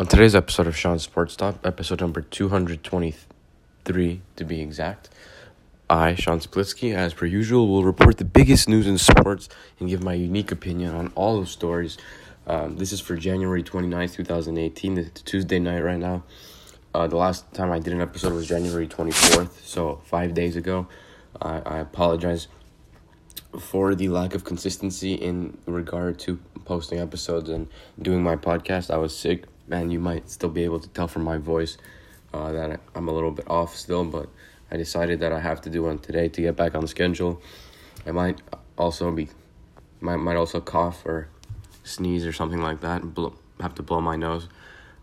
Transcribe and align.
On 0.00 0.06
today's 0.06 0.34
episode 0.34 0.66
of 0.66 0.74
Sean's 0.74 1.02
Sports 1.02 1.34
Stop, 1.34 1.66
episode 1.66 2.00
number 2.00 2.22
223 2.22 4.22
to 4.34 4.44
be 4.44 4.62
exact, 4.62 5.10
I, 5.90 6.14
Sean 6.14 6.40
Splitsky, 6.40 6.94
as 6.94 7.12
per 7.12 7.26
usual, 7.26 7.68
will 7.68 7.84
report 7.84 8.16
the 8.16 8.24
biggest 8.24 8.66
news 8.66 8.86
in 8.86 8.96
sports 8.96 9.50
and 9.78 9.90
give 9.90 10.02
my 10.02 10.14
unique 10.14 10.52
opinion 10.52 10.94
on 10.94 11.12
all 11.14 11.36
those 11.36 11.50
stories. 11.50 11.98
Um, 12.46 12.78
this 12.78 12.94
is 12.94 13.00
for 13.00 13.14
January 13.14 13.62
29th, 13.62 14.14
2018. 14.14 14.96
It's 14.96 15.20
Tuesday 15.20 15.58
night 15.58 15.84
right 15.84 15.98
now. 15.98 16.22
Uh, 16.94 17.06
the 17.06 17.18
last 17.18 17.52
time 17.52 17.70
I 17.70 17.78
did 17.78 17.92
an 17.92 18.00
episode 18.00 18.32
was 18.32 18.48
January 18.48 18.88
24th, 18.88 19.62
so 19.62 20.00
five 20.06 20.32
days 20.32 20.56
ago. 20.56 20.88
I, 21.42 21.58
I 21.58 21.78
apologize 21.78 22.48
for 23.58 23.94
the 23.94 24.08
lack 24.08 24.34
of 24.34 24.44
consistency 24.44 25.12
in 25.12 25.58
regard 25.66 26.18
to 26.20 26.40
posting 26.64 27.00
episodes 27.00 27.50
and 27.50 27.68
doing 28.00 28.22
my 28.22 28.36
podcast. 28.36 28.90
I 28.90 28.96
was 28.96 29.14
sick, 29.14 29.44
and 29.70 29.92
you 29.92 29.98
might 29.98 30.28
still 30.30 30.48
be 30.48 30.64
able 30.64 30.80
to 30.80 30.88
tell 30.88 31.08
from 31.08 31.24
my 31.24 31.38
voice 31.38 31.76
uh, 32.32 32.52
that 32.52 32.80
I'm 32.94 33.08
a 33.08 33.12
little 33.12 33.30
bit 33.30 33.48
off 33.48 33.76
still, 33.76 34.04
but 34.04 34.28
I 34.70 34.76
decided 34.76 35.20
that 35.20 35.32
I 35.32 35.40
have 35.40 35.60
to 35.62 35.70
do 35.70 35.82
one 35.84 35.98
today 35.98 36.28
to 36.28 36.40
get 36.42 36.56
back 36.56 36.74
on 36.74 36.86
schedule. 36.86 37.42
I 38.06 38.12
might 38.12 38.40
also 38.78 39.10
be, 39.10 39.28
might 40.00 40.16
might 40.16 40.36
also 40.36 40.60
cough 40.60 41.04
or 41.04 41.28
sneeze 41.84 42.24
or 42.24 42.32
something 42.32 42.62
like 42.62 42.80
that, 42.80 43.14
blow, 43.14 43.34
have 43.60 43.74
to 43.76 43.82
blow 43.82 44.00
my 44.00 44.16
nose. 44.16 44.48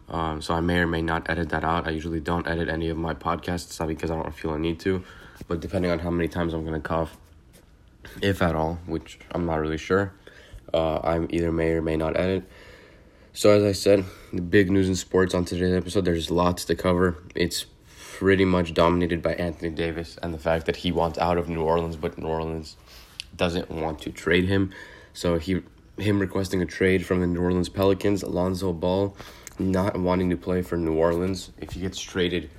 Um, 0.09 0.41
so 0.41 0.53
I 0.53 0.61
may 0.61 0.79
or 0.79 0.87
may 0.87 1.01
not 1.01 1.29
edit 1.29 1.49
that 1.49 1.65
out. 1.65 1.85
I 1.85 1.89
usually 1.91 2.21
don't 2.21 2.47
edit 2.47 2.69
any 2.69 2.87
of 2.89 2.97
my 2.97 3.13
podcasts, 3.13 3.77
not 3.79 3.89
because 3.89 4.09
I 4.09 4.15
don't 4.15 4.33
feel 4.33 4.53
a 4.53 4.59
need 4.59 4.79
to, 4.81 5.03
but 5.47 5.59
depending 5.59 5.91
on 5.91 5.99
how 5.99 6.09
many 6.09 6.29
times 6.29 6.53
I'm 6.53 6.63
gonna 6.63 6.79
cough, 6.79 7.17
if 8.21 8.41
at 8.41 8.55
all, 8.55 8.79
which 8.85 9.19
I'm 9.31 9.45
not 9.45 9.59
really 9.59 9.77
sure, 9.77 10.13
uh, 10.73 10.95
I 10.97 11.25
either 11.29 11.51
may 11.51 11.71
or 11.71 11.81
may 11.81 11.97
not 11.97 12.15
edit. 12.15 12.49
So 13.37 13.51
as 13.51 13.63
I 13.63 13.73
said, 13.73 14.03
the 14.33 14.41
big 14.41 14.71
news 14.71 14.89
in 14.89 14.95
sports 14.95 15.35
on 15.35 15.45
today's 15.45 15.75
episode, 15.75 16.05
there's 16.05 16.31
lots 16.31 16.65
to 16.65 16.73
cover. 16.73 17.23
It's 17.35 17.67
pretty 18.15 18.45
much 18.45 18.73
dominated 18.73 19.21
by 19.21 19.35
Anthony 19.35 19.69
Davis 19.69 20.17
and 20.23 20.33
the 20.33 20.39
fact 20.39 20.65
that 20.65 20.77
he 20.77 20.91
wants 20.91 21.19
out 21.19 21.37
of 21.37 21.47
New 21.47 21.61
Orleans, 21.61 21.97
but 21.97 22.17
New 22.17 22.25
Orleans 22.25 22.77
doesn't 23.35 23.69
want 23.69 24.01
to 24.01 24.11
trade 24.11 24.45
him. 24.45 24.73
So 25.13 25.37
he 25.37 25.61
him 25.99 26.17
requesting 26.17 26.63
a 26.63 26.65
trade 26.65 27.05
from 27.05 27.21
the 27.21 27.27
New 27.27 27.39
Orleans 27.39 27.69
Pelicans, 27.69 28.23
Alonzo 28.23 28.73
Ball 28.73 29.15
not 29.59 29.95
wanting 29.95 30.31
to 30.31 30.37
play 30.37 30.63
for 30.63 30.75
New 30.75 30.95
Orleans 30.95 31.51
if 31.59 31.73
he 31.73 31.81
gets 31.81 32.01
traded 32.01 32.49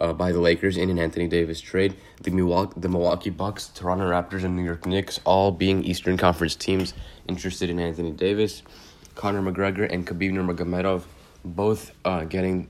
uh, 0.00 0.12
by 0.12 0.30
the 0.30 0.38
Lakers 0.38 0.76
in 0.76 0.88
an 0.88 1.00
Anthony 1.00 1.26
Davis 1.26 1.60
trade. 1.60 1.96
The 2.22 2.30
Milwaukee, 2.30 2.74
the 2.76 2.88
Milwaukee 2.88 3.30
Bucks, 3.30 3.72
Toronto 3.74 4.08
Raptors, 4.08 4.44
and 4.44 4.54
New 4.54 4.62
York 4.62 4.86
Knicks 4.86 5.18
all 5.24 5.50
being 5.50 5.82
Eastern 5.82 6.16
Conference 6.16 6.54
teams 6.54 6.94
interested 7.26 7.70
in 7.70 7.80
Anthony 7.80 8.12
Davis. 8.12 8.62
Conor 9.18 9.42
McGregor 9.42 9.92
and 9.92 10.06
Khabib 10.06 10.32
Nurmagomedov 10.32 11.02
both 11.44 11.90
uh, 12.04 12.22
getting 12.22 12.68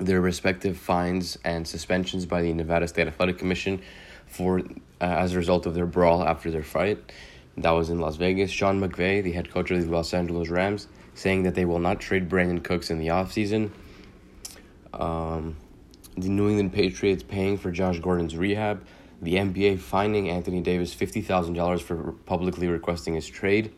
their 0.00 0.22
respective 0.22 0.78
fines 0.78 1.36
and 1.44 1.68
suspensions 1.68 2.24
by 2.24 2.40
the 2.40 2.52
Nevada 2.54 2.88
State 2.88 3.06
Athletic 3.06 3.36
Commission 3.36 3.82
for 4.26 4.60
uh, 4.60 5.04
as 5.04 5.34
a 5.34 5.36
result 5.36 5.66
of 5.66 5.74
their 5.74 5.84
brawl 5.84 6.24
after 6.24 6.50
their 6.50 6.62
fight. 6.62 7.12
That 7.58 7.72
was 7.72 7.90
in 7.90 8.00
Las 8.00 8.16
Vegas. 8.16 8.50
Sean 8.50 8.80
McVay, 8.80 9.22
the 9.22 9.32
head 9.32 9.50
coach 9.50 9.70
of 9.70 9.84
the 9.84 9.90
Los 9.90 10.14
Angeles 10.14 10.48
Rams, 10.48 10.88
saying 11.14 11.42
that 11.42 11.54
they 11.54 11.66
will 11.66 11.78
not 11.78 12.00
trade 12.00 12.30
Brandin 12.30 12.64
Cooks 12.64 12.90
in 12.90 12.98
the 12.98 13.08
offseason. 13.08 13.70
Um, 14.94 15.56
the 16.16 16.30
New 16.30 16.48
England 16.48 16.72
Patriots 16.72 17.22
paying 17.22 17.58
for 17.58 17.70
Josh 17.70 17.98
Gordon's 17.98 18.34
rehab. 18.34 18.86
The 19.20 19.34
NBA 19.34 19.80
fining 19.80 20.30
Anthony 20.30 20.62
Davis 20.62 20.94
$50,000 20.94 21.82
for 21.82 22.12
publicly 22.24 22.68
requesting 22.68 23.14
his 23.14 23.28
trade. 23.28 23.74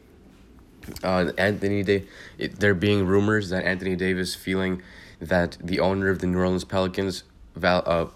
Uh, 1.03 1.33
Anthony 1.39 1.83
Day, 1.83 2.05
there 2.39 2.75
being 2.75 3.07
rumors 3.07 3.51
that 3.51 3.65
Anthony 3.65 3.97
Davis 3.97 4.35
feeling 4.35 4.83
that 5.21 5.57
the 5.63 5.81
owner 5.81 6.09
of 6.09 6.19
the 6.19 6.27
New 6.27 6.39
Orleans 6.39 6.65
Pelicans 6.65 7.25
val- 7.55 7.83
uh, 7.87 8.07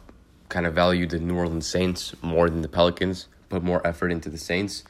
kind 0.48 0.67
of 0.67 0.75
valued 0.75 1.11
the 1.11 1.19
New 1.19 1.37
Orleans 1.37 1.67
Saints 1.67 2.14
more 2.22 2.50
than 2.50 2.62
the 2.62 2.69
Pelicans, 2.69 3.28
put 3.48 3.62
more 3.62 3.87
effort 3.87 4.10
into 4.10 4.28
the 4.28 4.38
Saints. 4.38 4.84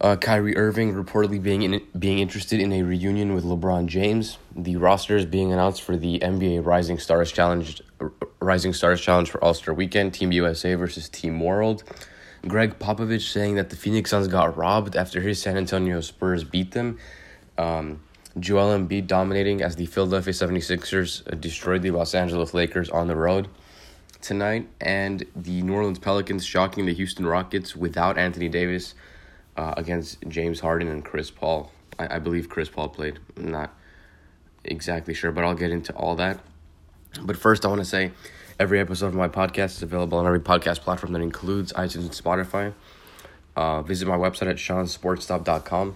Uh, 0.00 0.16
Kyrie 0.16 0.56
Irving 0.56 0.92
reportedly 0.94 1.40
being 1.40 1.62
in, 1.62 1.80
being 1.96 2.18
interested 2.18 2.60
in 2.60 2.72
a 2.72 2.82
reunion 2.82 3.32
with 3.32 3.44
LeBron 3.44 3.86
James. 3.86 4.38
The 4.54 4.76
rosters 4.76 5.24
being 5.24 5.52
announced 5.52 5.82
for 5.82 5.96
the 5.96 6.18
NBA 6.18 6.66
Rising 6.66 6.98
Stars 6.98 7.30
Challenge, 7.30 7.80
Rising 8.40 8.72
Stars 8.72 9.00
Challenge 9.00 9.30
for 9.30 9.42
All 9.42 9.54
Star 9.54 9.72
Weekend. 9.72 10.12
Team 10.12 10.32
USA 10.32 10.74
versus 10.74 11.08
Team 11.08 11.38
World. 11.38 11.84
Gregg 12.46 12.78
Popovich 12.78 13.32
saying 13.32 13.54
that 13.56 13.70
the 13.70 13.76
Phoenix 13.76 14.10
Suns 14.10 14.28
got 14.28 14.56
robbed 14.56 14.96
after 14.96 15.20
his 15.20 15.40
San 15.40 15.56
Antonio 15.56 16.00
Spurs 16.00 16.44
beat 16.44 16.72
them. 16.72 16.98
Um, 17.56 18.00
Joel 18.38 18.76
Embiid 18.76 19.06
dominating 19.06 19.62
as 19.62 19.76
the 19.76 19.86
Philadelphia 19.86 20.32
76ers 20.32 21.40
destroyed 21.40 21.82
the 21.82 21.92
Los 21.92 22.14
Angeles 22.14 22.52
Lakers 22.52 22.90
on 22.90 23.06
the 23.06 23.16
road 23.16 23.48
tonight. 24.20 24.68
And 24.80 25.24
the 25.36 25.62
New 25.62 25.74
Orleans 25.74 25.98
Pelicans 25.98 26.44
shocking 26.44 26.86
the 26.86 26.94
Houston 26.94 27.26
Rockets 27.26 27.76
without 27.76 28.18
Anthony 28.18 28.48
Davis 28.48 28.94
uh, 29.56 29.74
against 29.76 30.18
James 30.28 30.60
Harden 30.60 30.88
and 30.88 31.04
Chris 31.04 31.30
Paul. 31.30 31.70
I, 31.98 32.16
I 32.16 32.18
believe 32.18 32.48
Chris 32.48 32.68
Paul 32.68 32.88
played. 32.88 33.20
I'm 33.36 33.52
not 33.52 33.72
exactly 34.64 35.14
sure, 35.14 35.30
but 35.30 35.44
I'll 35.44 35.54
get 35.54 35.70
into 35.70 35.94
all 35.94 36.16
that. 36.16 36.40
But 37.22 37.36
first, 37.36 37.64
I 37.64 37.68
want 37.68 37.80
to 37.80 37.84
say 37.84 38.10
every 38.58 38.78
episode 38.78 39.06
of 39.06 39.14
my 39.14 39.28
podcast 39.28 39.76
is 39.76 39.82
available 39.82 40.18
on 40.18 40.26
every 40.26 40.40
podcast 40.40 40.80
platform 40.80 41.12
that 41.12 41.22
includes 41.22 41.72
iTunes 41.72 42.02
and 42.02 42.10
Spotify. 42.10 42.72
Uh, 43.56 43.82
visit 43.82 44.06
my 44.06 44.16
website 44.16 44.48
at 44.48 44.56
seansportstop.com 44.56 45.94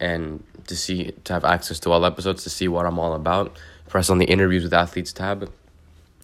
and 0.00 0.42
to 0.66 0.76
see 0.76 1.12
to 1.24 1.32
have 1.32 1.44
access 1.44 1.80
to 1.80 1.90
all 1.90 2.04
episodes 2.04 2.44
to 2.44 2.50
see 2.50 2.68
what 2.68 2.86
I'm 2.86 2.98
all 2.98 3.14
about. 3.14 3.56
Press 3.88 4.10
on 4.10 4.18
the 4.18 4.26
interviews 4.26 4.64
with 4.64 4.74
athletes 4.74 5.12
tab. 5.12 5.50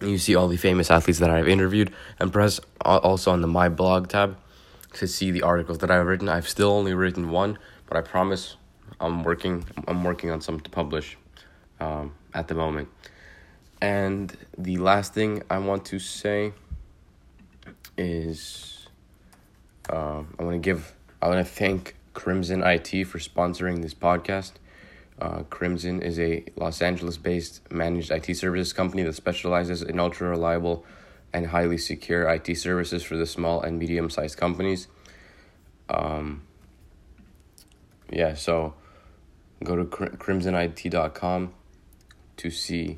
And 0.01 0.11
you 0.11 0.17
see 0.17 0.35
all 0.35 0.47
the 0.47 0.57
famous 0.57 0.91
athletes 0.91 1.19
that 1.19 1.29
I've 1.29 1.47
interviewed, 1.47 1.93
and 2.19 2.31
press 2.31 2.59
also 2.81 3.31
on 3.31 3.39
the 3.39 3.47
my 3.47 3.69
blog 3.69 4.09
tab 4.09 4.37
to 4.93 5.07
see 5.07 5.31
the 5.31 5.41
articles 5.41 5.77
that 5.77 5.89
I've 5.89 6.05
written. 6.05 6.27
I've 6.27 6.49
still 6.49 6.71
only 6.71 6.93
written 6.93 7.29
one, 7.29 7.57
but 7.87 7.95
I 7.95 8.01
promise 8.01 8.57
I'm 8.99 9.23
working. 9.23 9.65
I'm 9.87 10.03
working 10.03 10.31
on 10.31 10.41
some 10.41 10.59
to 10.59 10.69
publish 10.69 11.17
um, 11.79 12.13
at 12.33 12.49
the 12.49 12.55
moment. 12.55 12.89
And 13.85 14.35
the 14.57 14.77
last 14.77 15.13
thing 15.13 15.43
I 15.47 15.59
want 15.59 15.85
to 15.85 15.99
say 15.99 16.53
is 17.95 18.87
uh, 19.87 20.23
I 20.39 20.43
want 20.43 20.55
to 20.55 20.57
give. 20.57 20.95
I 21.21 21.27
want 21.27 21.45
to 21.45 21.53
thank 21.53 21.95
Crimson 22.15 22.63
IT 22.63 23.03
for 23.03 23.19
sponsoring 23.19 23.83
this 23.83 23.93
podcast. 23.93 24.53
Uh, 25.21 25.43
Crimson 25.51 26.01
is 26.01 26.17
a 26.17 26.43
Los 26.55 26.81
Angeles 26.81 27.17
based 27.17 27.61
managed 27.71 28.09
IT 28.09 28.33
services 28.35 28.73
company 28.73 29.03
that 29.03 29.13
specializes 29.13 29.83
in 29.83 29.99
ultra 29.99 30.29
reliable 30.29 30.83
and 31.31 31.45
highly 31.45 31.77
secure 31.77 32.27
IT 32.27 32.57
services 32.57 33.03
for 33.03 33.15
the 33.15 33.27
small 33.27 33.61
and 33.61 33.77
medium 33.77 34.09
sized 34.09 34.35
companies. 34.35 34.87
Um, 35.89 36.41
yeah, 38.11 38.33
so 38.33 38.73
go 39.63 39.75
to 39.75 39.85
crimsonit.com 39.85 41.53
to 42.37 42.49
see 42.49 42.97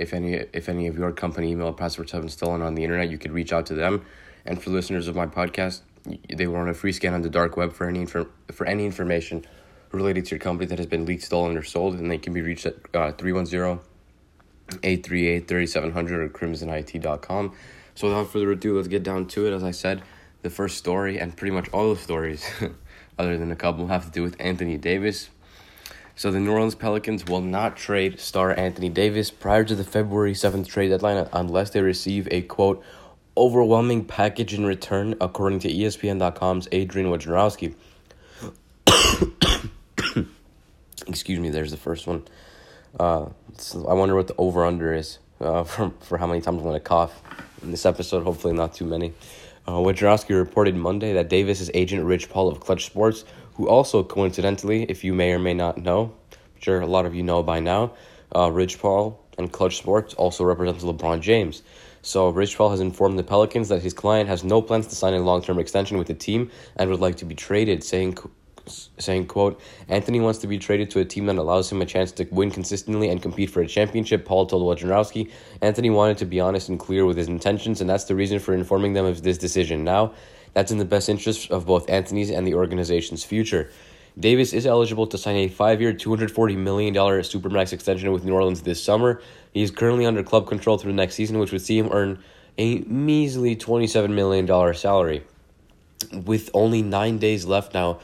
if 0.00 0.12
any 0.12 0.34
if 0.34 0.68
any 0.68 0.86
of 0.86 0.98
your 0.98 1.12
company 1.12 1.50
email 1.50 1.72
passwords 1.72 2.12
have 2.12 2.22
been 2.22 2.30
stolen 2.30 2.62
on 2.62 2.74
the 2.74 2.84
internet. 2.84 3.10
You 3.10 3.18
could 3.18 3.32
reach 3.32 3.52
out 3.52 3.66
to 3.66 3.74
them. 3.74 4.04
And 4.46 4.62
for 4.62 4.70
listeners 4.70 5.06
of 5.06 5.14
my 5.14 5.26
podcast, 5.26 5.82
they 6.28 6.46
will 6.46 6.54
run 6.54 6.68
a 6.68 6.74
free 6.74 6.92
scan 6.92 7.14
on 7.14 7.22
the 7.22 7.30
dark 7.30 7.56
web 7.56 7.72
for 7.72 7.86
any 7.86 8.04
infor- 8.04 8.28
for 8.50 8.66
any 8.66 8.86
information 8.86 9.44
related 9.92 10.24
to 10.26 10.30
your 10.30 10.40
company 10.40 10.66
that 10.66 10.78
has 10.78 10.86
been 10.86 11.04
leaked, 11.04 11.24
stolen, 11.24 11.56
or 11.56 11.62
sold, 11.62 11.94
and 11.94 12.10
they 12.10 12.18
can 12.18 12.32
be 12.32 12.40
reached 12.40 12.66
at 12.66 12.74
uh, 12.94 13.12
310 13.12 13.80
838 14.82 15.48
3700 15.48 16.20
or 16.20 16.28
crimsonit.com. 16.28 17.52
So 17.94 18.08
without 18.08 18.30
further 18.30 18.52
ado, 18.52 18.76
let's 18.76 18.88
get 18.88 19.02
down 19.02 19.26
to 19.28 19.46
it. 19.46 19.52
As 19.52 19.64
I 19.64 19.72
said, 19.72 20.02
the 20.42 20.50
first 20.50 20.78
story 20.78 21.18
and 21.18 21.36
pretty 21.36 21.54
much 21.54 21.68
all 21.70 21.92
the 21.92 22.00
stories, 22.00 22.48
other 23.18 23.36
than 23.36 23.50
a 23.50 23.56
couple, 23.56 23.88
have 23.88 24.06
to 24.06 24.10
do 24.10 24.22
with 24.22 24.36
Anthony 24.40 24.78
Davis. 24.78 25.28
So 26.20 26.30
the 26.30 26.38
New 26.38 26.52
Orleans 26.52 26.74
Pelicans 26.74 27.24
will 27.24 27.40
not 27.40 27.78
trade 27.78 28.20
star 28.20 28.54
Anthony 28.54 28.90
Davis 28.90 29.30
prior 29.30 29.64
to 29.64 29.74
the 29.74 29.84
February 29.84 30.34
7th 30.34 30.66
trade 30.66 30.90
deadline 30.90 31.26
unless 31.32 31.70
they 31.70 31.80
receive 31.80 32.28
a 32.30 32.42
quote 32.42 32.84
overwhelming 33.38 34.04
package 34.04 34.52
in 34.52 34.66
return, 34.66 35.14
according 35.18 35.60
to 35.60 35.72
ESPN.com's 35.72 36.68
Adrian 36.72 37.08
Wojnarowski. 37.08 37.74
Excuse 41.08 41.40
me, 41.40 41.48
there's 41.48 41.70
the 41.70 41.78
first 41.78 42.06
one. 42.06 42.22
Uh, 42.98 43.30
so 43.56 43.86
I 43.86 43.94
wonder 43.94 44.14
what 44.14 44.26
the 44.26 44.34
over 44.36 44.66
under 44.66 44.92
is 44.92 45.20
uh, 45.40 45.64
for, 45.64 45.90
for 46.00 46.18
how 46.18 46.26
many 46.26 46.42
times 46.42 46.58
I'm 46.58 46.64
going 46.64 46.74
to 46.74 46.80
cough 46.80 47.18
in 47.62 47.70
this 47.70 47.86
episode. 47.86 48.24
Hopefully, 48.24 48.52
not 48.52 48.74
too 48.74 48.84
many. 48.84 49.14
Uh, 49.66 49.72
Wojnarowski 49.72 50.36
reported 50.36 50.74
Monday 50.74 51.14
that 51.14 51.30
Davis's 51.30 51.70
agent 51.72 52.04
Rich 52.04 52.28
Paul 52.28 52.48
of 52.48 52.60
Clutch 52.60 52.84
Sports, 52.84 53.24
who 53.54 53.68
also 53.68 54.02
coincidentally, 54.02 54.84
if 54.84 55.04
you 55.04 55.12
may 55.12 55.32
or 55.32 55.38
may 55.38 55.54
not 55.54 55.78
know, 55.78 56.12
I'm 56.32 56.60
sure 56.60 56.80
a 56.80 56.86
lot 56.86 57.06
of 57.06 57.14
you 57.14 57.22
know 57.22 57.42
by 57.42 57.60
now, 57.60 57.92
uh, 58.34 58.50
Rich 58.50 58.78
Paul 58.78 59.22
and 59.38 59.52
Clutch 59.52 59.78
Sports 59.78 60.14
also 60.14 60.44
represents 60.44 60.84
LeBron 60.84 61.20
James. 61.20 61.62
So 62.02 62.30
Rich 62.30 62.56
Paul 62.56 62.70
has 62.70 62.80
informed 62.80 63.18
the 63.18 63.22
Pelicans 63.22 63.68
that 63.68 63.82
his 63.82 63.92
client 63.92 64.28
has 64.28 64.42
no 64.42 64.62
plans 64.62 64.86
to 64.88 64.94
sign 64.94 65.14
a 65.14 65.20
long-term 65.20 65.58
extension 65.58 65.98
with 65.98 66.06
the 66.06 66.14
team 66.14 66.50
and 66.76 66.88
would 66.90 67.00
like 67.00 67.16
to 67.16 67.24
be 67.24 67.34
traded, 67.34 67.84
saying 67.84 68.18
saying, 68.98 69.26
quote, 69.26 69.60
Anthony 69.88 70.20
wants 70.20 70.38
to 70.40 70.46
be 70.46 70.58
traded 70.58 70.90
to 70.90 71.00
a 71.00 71.04
team 71.04 71.26
that 71.26 71.36
allows 71.36 71.70
him 71.70 71.82
a 71.82 71.86
chance 71.86 72.12
to 72.12 72.24
win 72.30 72.50
consistently 72.50 73.08
and 73.08 73.22
compete 73.22 73.50
for 73.50 73.60
a 73.62 73.66
championship, 73.66 74.24
Paul 74.24 74.46
told 74.46 74.62
Wojnarowski. 74.62 75.30
Anthony 75.60 75.90
wanted 75.90 76.18
to 76.18 76.26
be 76.26 76.40
honest 76.40 76.68
and 76.68 76.78
clear 76.78 77.04
with 77.04 77.16
his 77.16 77.28
intentions, 77.28 77.80
and 77.80 77.90
that's 77.90 78.04
the 78.04 78.14
reason 78.14 78.38
for 78.38 78.54
informing 78.54 78.92
them 78.92 79.06
of 79.06 79.22
this 79.22 79.38
decision. 79.38 79.82
Now, 79.82 80.12
that's 80.52 80.70
in 80.70 80.78
the 80.78 80.84
best 80.84 81.08
interest 81.08 81.50
of 81.50 81.66
both 81.66 81.88
Anthony's 81.88 82.30
and 82.30 82.46
the 82.46 82.54
organization's 82.54 83.24
future. 83.24 83.70
Davis 84.18 84.52
is 84.52 84.66
eligible 84.66 85.06
to 85.06 85.16
sign 85.16 85.36
a 85.36 85.48
five-year, 85.48 85.92
$240 85.92 86.56
million 86.56 86.94
Supermax 86.94 87.72
extension 87.72 88.12
with 88.12 88.24
New 88.24 88.34
Orleans 88.34 88.62
this 88.62 88.82
summer. 88.82 89.22
He 89.52 89.62
is 89.62 89.70
currently 89.70 90.04
under 90.04 90.22
club 90.22 90.46
control 90.48 90.78
through 90.78 90.92
next 90.92 91.14
season, 91.14 91.38
which 91.38 91.52
would 91.52 91.62
see 91.62 91.78
him 91.78 91.88
earn 91.92 92.22
a 92.58 92.80
measly 92.80 93.56
$27 93.56 94.10
million 94.10 94.74
salary. 94.74 95.24
With 96.12 96.50
only 96.54 96.82
nine 96.82 97.18
days 97.18 97.44
left 97.44 97.74
now 97.74 98.00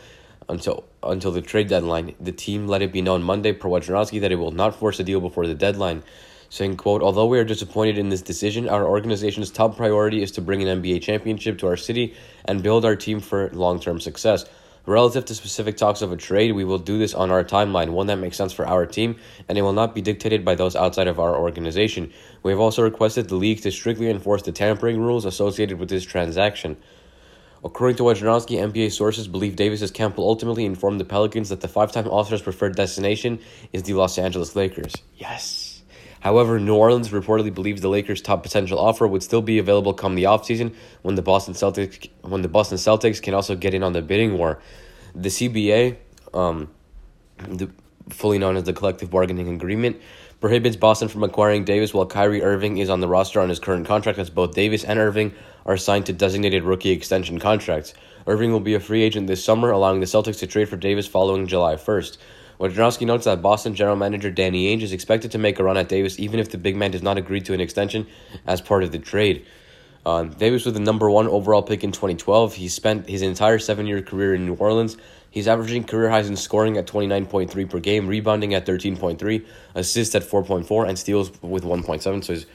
until 0.49 0.85
until 1.03 1.31
the 1.31 1.41
trade 1.41 1.69
deadline, 1.69 2.15
the 2.21 2.33
team 2.33 2.67
let 2.67 2.83
it 2.83 2.93
be 2.93 3.01
known 3.01 3.23
Monday 3.23 3.53
per 3.53 3.69
Wojnarowski 3.69 4.21
that 4.21 4.33
it 4.33 4.37
will 4.37 4.51
not 4.51 4.75
force 4.75 4.99
a 4.99 5.05
deal 5.05 5.21
before 5.21 5.47
the 5.47 5.55
deadline, 5.55 6.03
saying, 6.49 6.77
quote, 6.77 7.03
Although 7.03 7.27
we 7.27 7.39
are 7.39 7.45
disappointed 7.45 7.99
in 7.99 8.09
this 8.09 8.23
decision, 8.23 8.69
our 8.69 8.87
organization's 8.87 9.51
top 9.51 9.77
priority 9.77 10.23
is 10.23 10.33
to 10.33 10.41
bring 10.41 10.67
an 10.67 10.83
NBA 10.83 11.03
championship 11.03 11.59
to 11.59 11.67
our 11.67 11.77
city 11.77 12.15
and 12.45 12.63
build 12.63 12.85
our 12.85 12.97
team 12.97 13.21
for 13.21 13.51
long-term 13.51 14.01
success. 14.01 14.45
Relative 14.87 15.25
to 15.25 15.35
specific 15.35 15.77
talks 15.77 16.01
of 16.01 16.13
a 16.13 16.17
trade, 16.17 16.53
we 16.53 16.63
will 16.63 16.79
do 16.79 16.97
this 16.97 17.13
on 17.13 17.33
our 17.33 17.43
timeline, 17.43 17.91
one 17.91 18.07
that 18.07 18.19
makes 18.19 18.37
sense 18.37 18.53
for 18.53 18.65
our 18.69 18.87
team, 18.87 19.17
and 19.49 19.59
it 19.59 19.63
will 19.63 19.73
not 19.73 19.97
be 19.97 20.01
dictated 20.01 20.45
by 20.45 20.55
those 20.55 20.77
outside 20.77 21.09
of 21.09 21.19
our 21.19 21.37
organization. 21.37 22.13
We 22.45 22.53
have 22.53 22.61
also 22.61 22.85
requested 22.85 23.29
the 23.29 23.35
league 23.35 23.63
to 23.63 23.73
strictly 23.73 24.09
enforce 24.09 24.43
the 24.43 24.53
tampering 24.53 25.01
rules 25.01 25.25
associated 25.25 25.81
with 25.81 25.89
this 25.89 26.05
transaction. 26.05 26.77
According 27.65 27.97
to 27.97 28.05
Wojnarowski, 28.05 28.61
NBA 28.61 28.93
sources 28.93 29.27
believe 29.27 29.57
Davis's 29.57 29.91
camp 29.91 30.19
will 30.19 30.29
ultimately 30.29 30.65
inform 30.65 30.99
the 30.99 31.05
Pelicans 31.05 31.49
that 31.49 31.63
the 31.63 31.69
five-time 31.69 32.07
All-Star's 32.07 32.43
preferred 32.43 32.77
destination 32.77 33.41
is 33.73 33.83
the 33.83 33.95
Los 33.95 34.19
Angeles 34.19 34.55
Lakers. 34.55 34.95
Yes. 35.17 35.66
However, 36.27 36.59
New 36.59 36.75
Orleans 36.75 37.11
reportedly 37.11 37.55
believes 37.55 37.83
the 37.83 37.89
Lakers' 37.89 38.21
top 38.21 38.43
potential 38.43 38.81
offer 38.81 39.07
would 39.07 39.23
still 39.23 39.43
be 39.43 39.61
available 39.61 39.95
come 39.95 40.17
the 40.17 40.25
offseason 40.25 40.75
when 41.03 41.15
the 41.15 41.23
Boston 41.23 41.55
Celtics 41.55 42.11
when 42.23 42.43
the 42.43 42.49
Boston 42.49 42.79
Celtics 42.79 43.23
can 43.23 43.33
also 43.33 43.55
get 43.55 43.75
in 43.75 43.85
on 43.85 43.93
the 43.93 44.03
bidding 44.03 44.37
war. 44.37 44.61
The 45.15 45.29
CBA, 45.29 45.99
um, 46.35 46.69
the, 47.39 47.71
fully 48.09 48.39
known 48.39 48.57
as 48.57 48.65
the 48.65 48.73
collective 48.73 49.09
bargaining 49.09 49.47
agreement, 49.55 50.01
prohibits 50.41 50.75
Boston 50.75 51.07
from 51.07 51.23
acquiring 51.23 51.65
Davis 51.65 51.95
while 51.95 52.07
Kyrie 52.07 52.43
Irving 52.43 52.79
is 52.79 52.91
on 52.91 52.99
the 52.99 53.07
roster 53.07 53.39
on 53.41 53.49
his 53.49 53.61
current 53.61 53.87
contract 53.87 54.19
as 54.19 54.29
both 54.29 54.53
Davis 54.53 54.83
and 54.83 54.99
Irving 54.99 55.33
are 55.65 55.77
signed 55.77 56.07
to 56.07 56.13
designated 56.13 56.65
rookie 56.65 56.91
extension 56.91 57.39
contracts. 57.39 57.95
Irving 58.27 58.51
will 58.51 58.59
be 58.59 58.75
a 58.75 58.81
free 58.81 59.05
agent 59.05 59.29
this 59.29 59.45
summer, 59.45 59.71
allowing 59.71 60.01
the 60.01 60.07
Celtics 60.07 60.41
to 60.41 60.49
trade 60.49 60.69
for 60.69 60.77
Davis 60.77 61.07
following 61.07 61.47
July 61.47 61.77
1st. 61.77 62.19
Wojnarowski 62.59 63.07
notes 63.07 63.25
that 63.27 63.43
Boston 63.43 63.75
general 63.75 63.97
manager 63.97 64.31
Danny 64.31 64.75
Ainge 64.75 64.83
is 64.83 64.93
expected 64.93 65.31
to 65.33 65.39
make 65.39 65.59
a 65.59 65.65
run 65.65 65.77
at 65.77 65.89
Davis 65.89 66.19
even 66.19 66.41
if 66.41 66.51
the 66.51 66.59
big 66.59 66.77
man 66.77 66.91
does 66.91 67.03
not 67.03 67.19
agree 67.19 67.41
to 67.43 67.53
an 67.53 67.61
extension 67.61 68.07
as 68.47 68.61
part 68.61 68.83
of 68.83 68.93
the 68.93 68.99
trade. 68.99 69.45
Uh, 70.07 70.23
Davis 70.23 70.65
was 70.65 70.75
the 70.75 70.81
number 70.81 71.11
one 71.11 71.27
overall 71.27 71.63
pick 71.63 71.83
in 71.83 71.91
2012. 71.91 72.55
He 72.55 72.69
spent 72.69 73.09
his 73.09 73.23
entire 73.23 73.59
seven 73.59 73.87
year 73.87 74.01
career 74.03 74.35
in 74.35 74.47
New 74.47 74.55
Orleans. 74.55 74.97
He's 75.31 75.49
averaging 75.49 75.85
career 75.85 76.09
highs 76.09 76.29
in 76.29 76.37
scoring 76.37 76.79
at 76.79 76.87
29.3 76.87 77.69
per 77.69 77.81
game, 77.81 78.07
rebounding 78.07 78.55
at 78.55 78.65
13.3, 78.65 79.45
assists 79.75 80.15
at 80.15 80.23
4.4, 80.23 80.89
and 80.89 80.99
steals 80.99 81.31
with 81.43 81.65
1.7. 81.65 82.25
So 82.25 82.33
he's 82.33 82.47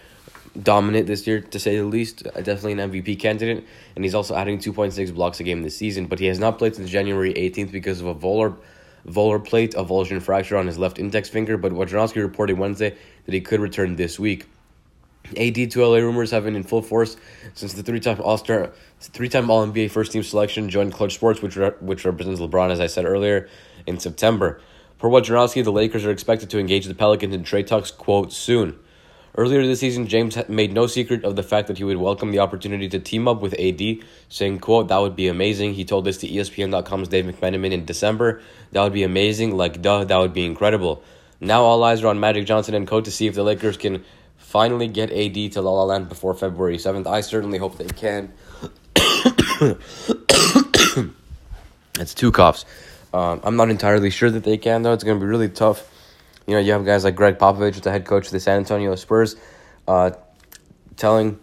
dominant 0.63 1.07
this 1.07 1.27
year, 1.27 1.41
to 1.41 1.59
say 1.59 1.77
the 1.77 1.83
least. 1.83 2.25
Uh, 2.25 2.41
definitely 2.41 2.71
an 2.71 2.91
MVP 2.91 3.19
candidate. 3.19 3.67
And 3.95 4.03
he's 4.03 4.15
also 4.15 4.33
adding 4.33 4.57
2.6 4.57 5.13
blocks 5.13 5.39
a 5.39 5.43
game 5.43 5.61
this 5.61 5.77
season. 5.77 6.07
But 6.07 6.19
he 6.19 6.25
has 6.25 6.39
not 6.39 6.57
played 6.57 6.75
since 6.75 6.89
January 6.89 7.33
18th 7.33 7.71
because 7.71 8.01
of 8.01 8.07
a 8.07 8.15
volar, 8.15 8.55
volar 9.07 9.43
plate 9.43 9.73
avulsion 9.73 10.21
fracture 10.21 10.57
on 10.57 10.67
his 10.67 10.77
left 10.77 10.99
index 10.99 11.29
finger. 11.29 11.57
But 11.57 11.71
Wojnarowski 11.71 12.21
reported 12.21 12.57
Wednesday 12.57 12.95
that 13.25 13.33
he 13.33 13.41
could 13.41 13.59
return 13.59 13.95
this 13.95 14.19
week. 14.19 14.45
AD 15.37 15.71
to 15.71 15.85
LA 15.85 15.97
rumors 15.97 16.31
have 16.31 16.43
been 16.43 16.55
in 16.55 16.63
full 16.63 16.81
force 16.81 17.15
since 17.53 17.73
the 17.73 17.83
three-time 17.83 18.19
All-Star, 18.21 18.71
three-time 18.99 19.49
All-NBA 19.49 19.91
first-team 19.91 20.23
selection 20.23 20.69
joined 20.69 20.93
Clutch 20.93 21.13
Sports, 21.13 21.41
which 21.41 21.55
re- 21.55 21.71
which 21.79 22.05
represents 22.05 22.41
LeBron, 22.41 22.71
as 22.71 22.79
I 22.79 22.87
said 22.87 23.05
earlier, 23.05 23.47
in 23.85 23.99
September. 23.99 24.59
Per 24.97 25.07
Wojnarowski, 25.07 25.63
the 25.63 25.71
Lakers 25.71 26.05
are 26.05 26.11
expected 26.11 26.49
to 26.51 26.59
engage 26.59 26.85
the 26.85 26.95
Pelicans 26.95 27.33
in 27.33 27.43
trade 27.43 27.67
talks, 27.67 27.91
quote, 27.91 28.33
soon. 28.33 28.77
Earlier 29.35 29.65
this 29.65 29.79
season, 29.79 30.07
James 30.07 30.37
made 30.49 30.73
no 30.73 30.87
secret 30.87 31.23
of 31.23 31.37
the 31.37 31.43
fact 31.43 31.69
that 31.69 31.77
he 31.77 31.85
would 31.85 31.95
welcome 31.97 32.31
the 32.31 32.39
opportunity 32.39 32.89
to 32.89 32.99
team 32.99 33.29
up 33.29 33.41
with 33.41 33.57
AD, 33.57 33.81
saying, 34.27 34.59
quote, 34.59 34.89
that 34.89 34.97
would 34.97 35.15
be 35.15 35.29
amazing. 35.29 35.73
He 35.73 35.85
told 35.85 36.03
this 36.03 36.17
to 36.17 36.27
ESPN.com's 36.27 37.07
Dave 37.07 37.23
McMenamin 37.25 37.71
in 37.71 37.85
December. 37.85 38.41
That 38.73 38.83
would 38.83 38.91
be 38.91 39.03
amazing. 39.03 39.55
Like, 39.55 39.81
duh, 39.81 40.03
that 40.03 40.17
would 40.17 40.33
be 40.33 40.45
incredible. 40.45 41.01
Now 41.39 41.63
all 41.63 41.81
eyes 41.83 42.03
are 42.03 42.07
on 42.07 42.19
Magic 42.19 42.45
Johnson 42.45 42.75
and 42.75 42.85
co 42.85 42.99
to 42.99 43.09
see 43.09 43.27
if 43.27 43.35
the 43.35 43.43
Lakers 43.43 43.77
can 43.77 44.03
finally 44.37 44.87
get 44.87 45.11
AD 45.11 45.53
to 45.53 45.61
La 45.61 45.71
La 45.71 45.83
Land 45.83 46.09
before 46.09 46.33
February 46.33 46.77
7th. 46.77 47.07
I 47.07 47.21
certainly 47.21 47.57
hope 47.57 47.77
they 47.77 47.87
can. 47.87 48.33
That's 51.93 52.13
two 52.13 52.33
coughs. 52.33 52.65
Um, 53.13 53.39
I'm 53.43 53.55
not 53.55 53.69
entirely 53.69 54.09
sure 54.09 54.29
that 54.29 54.43
they 54.43 54.57
can, 54.57 54.81
though. 54.81 54.93
It's 54.93 55.03
going 55.03 55.17
to 55.17 55.23
be 55.23 55.29
really 55.29 55.49
tough. 55.49 55.89
You 56.47 56.55
know, 56.55 56.59
you 56.59 56.71
have 56.73 56.85
guys 56.85 57.03
like 57.03 57.15
Gregg 57.15 57.37
Popovich, 57.37 57.79
the 57.81 57.91
head 57.91 58.05
coach 58.05 58.25
of 58.25 58.31
the 58.31 58.39
San 58.39 58.57
Antonio 58.57 58.95
Spurs, 58.95 59.35
uh, 59.87 60.11
telling 60.97 61.39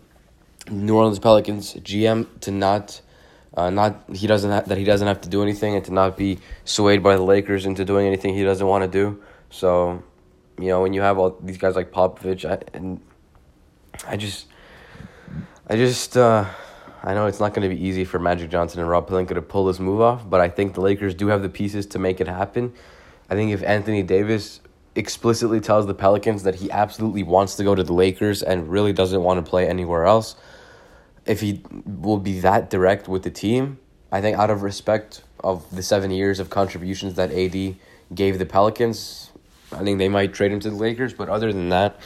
New 0.70 0.96
Orleans 0.96 1.18
Pelicans 1.18 1.74
GM 1.74 2.26
to 2.40 2.50
not, 2.50 3.00
uh, 3.56 3.70
not 3.70 4.04
he 4.12 4.26
doesn't 4.26 4.50
ha- 4.50 4.62
that 4.62 4.76
he 4.76 4.84
doesn't 4.84 5.06
have 5.06 5.20
to 5.22 5.28
do 5.28 5.42
anything 5.42 5.74
and 5.74 5.84
to 5.84 5.92
not 5.92 6.16
be 6.16 6.38
swayed 6.64 7.02
by 7.02 7.16
the 7.16 7.22
Lakers 7.22 7.64
into 7.64 7.84
doing 7.84 8.06
anything 8.06 8.34
he 8.34 8.44
doesn't 8.44 8.66
want 8.66 8.82
to 8.82 8.88
do. 8.88 9.22
So 9.50 10.02
you 10.58 10.68
know, 10.68 10.82
when 10.82 10.92
you 10.92 11.02
have 11.02 11.18
all 11.18 11.36
these 11.40 11.58
guys 11.58 11.76
like 11.76 11.92
Popovich, 11.92 12.44
I, 12.44 12.60
and 12.76 13.00
I 14.06 14.16
just, 14.16 14.46
I 15.68 15.76
just, 15.76 16.16
uh, 16.16 16.46
I 17.02 17.14
know 17.14 17.26
it's 17.26 17.40
not 17.40 17.54
going 17.54 17.68
to 17.68 17.74
be 17.74 17.80
easy 17.82 18.04
for 18.04 18.18
Magic 18.18 18.50
Johnson 18.50 18.80
and 18.80 18.90
Rob 18.90 19.08
Pelinka 19.08 19.34
to 19.34 19.42
pull 19.42 19.66
this 19.66 19.78
move 19.78 20.00
off, 20.00 20.28
but 20.28 20.40
I 20.40 20.48
think 20.48 20.74
the 20.74 20.80
Lakers 20.80 21.14
do 21.14 21.28
have 21.28 21.42
the 21.42 21.48
pieces 21.48 21.86
to 21.86 21.98
make 21.98 22.20
it 22.20 22.26
happen. 22.26 22.72
I 23.30 23.34
think 23.34 23.52
if 23.52 23.62
Anthony 23.62 24.02
Davis 24.02 24.60
explicitly 24.98 25.60
tells 25.60 25.86
the 25.86 25.94
Pelicans 25.94 26.42
that 26.42 26.56
he 26.56 26.70
absolutely 26.70 27.22
wants 27.22 27.54
to 27.54 27.64
go 27.64 27.74
to 27.74 27.84
the 27.84 27.92
Lakers 27.92 28.42
and 28.42 28.68
really 28.68 28.92
doesn't 28.92 29.22
want 29.22 29.44
to 29.44 29.48
play 29.48 29.68
anywhere 29.68 30.04
else, 30.04 30.34
if 31.24 31.40
he 31.40 31.62
will 31.86 32.18
be 32.18 32.40
that 32.40 32.68
direct 32.68 33.06
with 33.06 33.22
the 33.22 33.30
team, 33.30 33.78
I 34.10 34.20
think 34.20 34.36
out 34.36 34.50
of 34.50 34.62
respect 34.62 35.22
of 35.44 35.64
the 35.74 35.82
seven 35.82 36.10
years 36.10 36.40
of 36.40 36.50
contributions 36.50 37.14
that 37.14 37.30
AD 37.30 37.76
gave 38.12 38.38
the 38.38 38.46
Pelicans, 38.46 39.30
I 39.70 39.84
think 39.84 39.98
they 39.98 40.08
might 40.08 40.34
trade 40.34 40.50
him 40.50 40.58
to 40.60 40.70
the 40.70 40.76
Lakers, 40.76 41.14
but 41.14 41.28
other 41.28 41.52
than 41.52 41.68
that, 41.68 42.00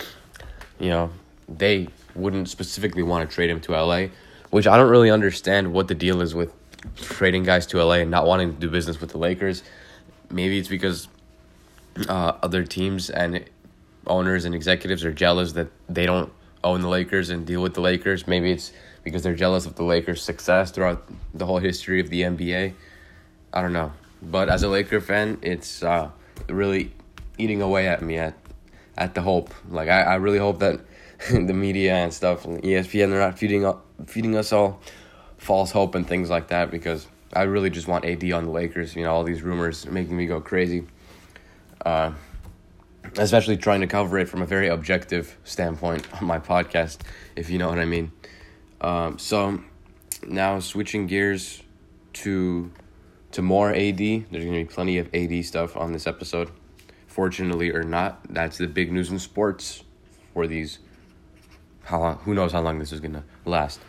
you 0.78 0.90
know, 0.90 1.10
they 1.48 1.88
wouldn't 2.14 2.48
specifically 2.50 3.02
want 3.02 3.28
to 3.28 3.34
trade 3.34 3.48
him 3.48 3.60
to 3.60 3.72
LA, 3.72 4.08
which 4.50 4.66
I 4.66 4.76
don't 4.76 4.90
really 4.90 5.10
understand 5.10 5.72
what 5.72 5.88
the 5.88 5.94
deal 5.94 6.20
is 6.20 6.34
with 6.34 6.52
trading 6.96 7.44
guys 7.44 7.64
to 7.68 7.82
LA 7.82 7.94
and 7.94 8.10
not 8.10 8.26
wanting 8.26 8.52
to 8.52 8.60
do 8.60 8.68
business 8.68 9.00
with 9.00 9.10
the 9.10 9.18
Lakers. 9.18 9.62
Maybe 10.30 10.58
it's 10.58 10.68
because 10.68 11.08
uh, 12.08 12.32
other 12.42 12.64
teams 12.64 13.10
and 13.10 13.44
owners 14.06 14.44
and 14.44 14.54
executives 14.54 15.04
are 15.04 15.12
jealous 15.12 15.52
that 15.52 15.68
they 15.88 16.06
don't 16.06 16.32
own 16.64 16.80
the 16.80 16.88
Lakers 16.88 17.30
and 17.30 17.46
deal 17.46 17.62
with 17.62 17.74
the 17.74 17.80
Lakers. 17.80 18.26
Maybe 18.26 18.52
it's 18.52 18.72
because 19.04 19.22
they're 19.22 19.34
jealous 19.34 19.66
of 19.66 19.74
the 19.74 19.84
Lakers' 19.84 20.22
success 20.22 20.70
throughout 20.70 21.04
the 21.34 21.46
whole 21.46 21.58
history 21.58 22.00
of 22.00 22.08
the 22.10 22.22
NBA. 22.22 22.74
I 23.52 23.60
don't 23.60 23.72
know. 23.72 23.92
But 24.22 24.48
as 24.48 24.62
a 24.62 24.68
Laker 24.68 25.00
fan, 25.00 25.38
it's 25.42 25.82
uh, 25.82 26.10
really 26.48 26.92
eating 27.38 27.60
away 27.60 27.88
at 27.88 28.02
me 28.02 28.18
at 28.18 28.34
at 28.96 29.14
the 29.14 29.22
hope. 29.22 29.52
Like 29.68 29.88
I, 29.88 30.02
I 30.02 30.14
really 30.16 30.38
hope 30.38 30.60
that 30.60 30.80
the 31.30 31.52
media 31.52 31.94
and 31.94 32.12
stuff, 32.12 32.44
and 32.44 32.62
ESPN, 32.62 33.10
they're 33.10 33.18
not 33.18 33.38
feeding 33.38 33.64
up 33.64 33.84
feeding 34.06 34.36
us 34.36 34.52
all 34.52 34.80
false 35.38 35.72
hope 35.72 35.94
and 35.96 36.06
things 36.06 36.30
like 36.30 36.48
that 36.48 36.70
because 36.70 37.06
I 37.32 37.42
really 37.42 37.70
just 37.70 37.88
want 37.88 38.04
AD 38.04 38.30
on 38.32 38.44
the 38.44 38.50
Lakers. 38.50 38.94
You 38.94 39.04
know, 39.04 39.12
all 39.12 39.24
these 39.24 39.42
rumors 39.42 39.86
making 39.86 40.16
me 40.16 40.26
go 40.26 40.40
crazy. 40.40 40.84
Uh, 41.84 42.12
especially 43.18 43.56
trying 43.56 43.80
to 43.80 43.86
cover 43.86 44.18
it 44.18 44.28
from 44.28 44.42
a 44.42 44.46
very 44.46 44.68
objective 44.68 45.36
standpoint 45.44 46.06
on 46.20 46.26
my 46.26 46.38
podcast, 46.38 46.98
if 47.36 47.50
you 47.50 47.58
know 47.58 47.68
what 47.68 47.78
I 47.78 47.84
mean. 47.84 48.12
Um, 48.80 49.18
so 49.18 49.60
now 50.26 50.58
switching 50.60 51.06
gears 51.06 51.62
to 52.14 52.70
to 53.32 53.42
more 53.42 53.70
AD. 53.70 53.98
There's 53.98 54.44
gonna 54.44 54.58
be 54.58 54.64
plenty 54.64 54.98
of 54.98 55.08
AD 55.14 55.44
stuff 55.44 55.76
on 55.76 55.92
this 55.92 56.06
episode. 56.06 56.50
Fortunately 57.06 57.70
or 57.70 57.82
not, 57.82 58.20
that's 58.32 58.58
the 58.58 58.66
big 58.66 58.92
news 58.92 59.10
in 59.10 59.18
sports 59.18 59.82
for 60.32 60.46
these. 60.46 60.78
How 61.84 62.00
long? 62.00 62.16
Who 62.24 62.34
knows 62.34 62.52
how 62.52 62.60
long 62.60 62.78
this 62.78 62.92
is 62.92 63.00
gonna 63.00 63.24
last? 63.44 63.80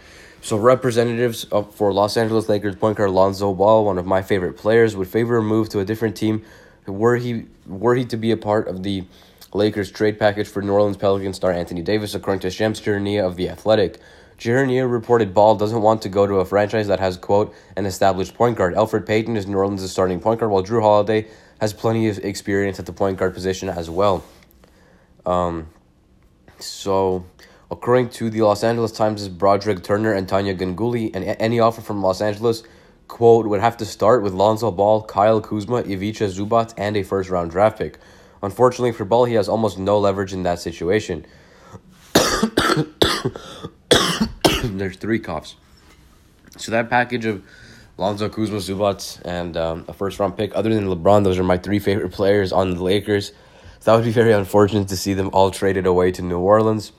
So 0.41 0.57
representatives 0.57 1.45
for 1.71 1.93
Los 1.93 2.17
Angeles 2.17 2.50
Lakers 2.50 2.75
point 2.75 2.97
guard 2.97 3.12
Lonzo 3.12 3.53
Ball, 3.53 3.85
one 3.85 3.97
of 3.97 4.05
my 4.05 4.21
favorite 4.21 4.57
players, 4.57 4.93
would 4.95 5.07
favor 5.07 5.38
a 5.38 5.41
move 5.41 5.69
to 5.69 5.79
a 5.79 5.85
different 5.85 6.17
team 6.17 6.43
were 6.86 7.18
he 7.18 7.46
were 7.66 7.96
he 7.96 8.06
to 8.06 8.18
be 8.18 8.32
a 8.32 8.38
part 8.38 8.68
of 8.68 8.84
the 8.84 9.06
Lakers 9.54 9.92
trade 9.92 10.18
package 10.20 10.48
for 10.48 10.62
New 10.62 10.74
Orleans 10.74 10.98
Pelicans 10.98 11.36
star 11.36 11.52
Anthony 11.52 11.82
Davis, 11.82 12.16
according 12.16 12.42
to 12.42 12.50
Shams 12.50 12.82
Charania 12.82 13.25
of 13.25 13.36
The 13.36 13.50
Athletic. 13.50 14.00
Charania 14.38 14.92
reported 14.92 15.34
Ball 15.34 15.56
doesn't 15.56 15.82
want 15.82 16.02
to 16.02 16.10
go 16.10 16.25
to 16.25 16.36
a 16.36 16.46
franchise 16.46 16.88
that 16.88 17.00
has, 17.00 17.18
quote, 17.18 17.54
an 17.78 17.86
established 17.86 18.34
point 18.34 18.58
guard. 18.58 18.74
Elfrid 18.74 19.06
Payton 19.06 19.38
is 19.38 19.48
New 19.48 19.58
Orleans' 19.58 19.90
starting 19.92 20.20
point 20.20 20.40
guard, 20.40 20.52
while 20.52 20.63
Jrue 20.63 20.82
Holiday 20.82 21.28
has 21.62 21.72
plenty 21.72 22.10
of 22.10 22.18
experience 22.20 22.80
at 22.80 22.86
the 22.86 22.94
point 22.94 23.18
guard 23.18 23.34
position 23.34 23.70
as 23.70 23.90
well. 23.90 24.24
Um, 25.25 25.70
so, 26.60 27.25
according 27.70 28.10
to 28.10 28.30
the 28.30 28.42
Los 28.42 28.63
Angeles 28.63 28.92
Times' 28.92 29.30
Broderick 29.30 29.84
Turner 29.84 30.13
and 30.13 30.28
Tania 30.28 30.56
Ganguli, 30.56 31.16
and 31.16 31.24
any 31.40 31.60
offer 31.60 31.82
from 31.82 32.02
Los 32.02 32.20
Angeles, 32.20 32.63
quote, 33.07 33.48
would 33.48 33.62
have 33.62 33.77
to 33.77 33.86
start 33.86 34.24
with 34.24 34.33
Lonzo 34.33 34.72
Ball, 34.72 35.03
Kyle 35.03 35.41
Kuzma, 35.41 35.77
Ivica 35.77 36.25
Zubac, 36.25 36.74
and 36.77 36.98
a 36.98 37.03
first 37.03 37.29
round 37.29 37.51
draft 37.51 37.77
pick. 37.77 38.00
Unfortunately 38.41 38.91
for 38.91 39.05
Ball, 39.05 39.25
he 39.25 39.36
has 39.36 39.48
almost 39.48 39.77
no 39.79 40.00
leverage 40.00 40.33
in 40.33 40.43
that 40.43 40.60
situation. 40.60 41.25
There's 44.63 44.98
three 44.98 45.19
coughs. 45.19 45.55
So 46.57 46.72
that 46.72 46.89
package 46.89 47.25
of 47.25 47.43
Lonzo 47.98 48.29
Kuzma, 48.29 48.57
Zubac, 48.57 49.22
and 49.25 49.55
um, 49.55 49.86
a 49.88 49.93
first 49.93 50.19
round 50.19 50.36
pick, 50.36 50.55
other 50.55 50.74
than 50.74 50.88
LeBron, 50.88 51.24
those 51.24 51.39
are 51.39 51.43
my 51.43 51.57
three 51.57 51.79
favorite 51.79 52.12
players 52.13 52.51
on 52.51 52.75
the 52.75 52.83
Lakers. 52.83 53.31
So 53.79 53.91
that 53.91 53.95
would 53.95 54.05
be 54.05 54.12
very 54.12 54.31
unfortunate 54.31 54.88
to 54.89 54.98
see 54.98 55.13
them 55.13 55.29
all 55.33 55.51
traded 55.51 55.86
away 55.86 56.12
to 56.12 56.22
New 56.22 56.39
Orleans. 56.39 56.91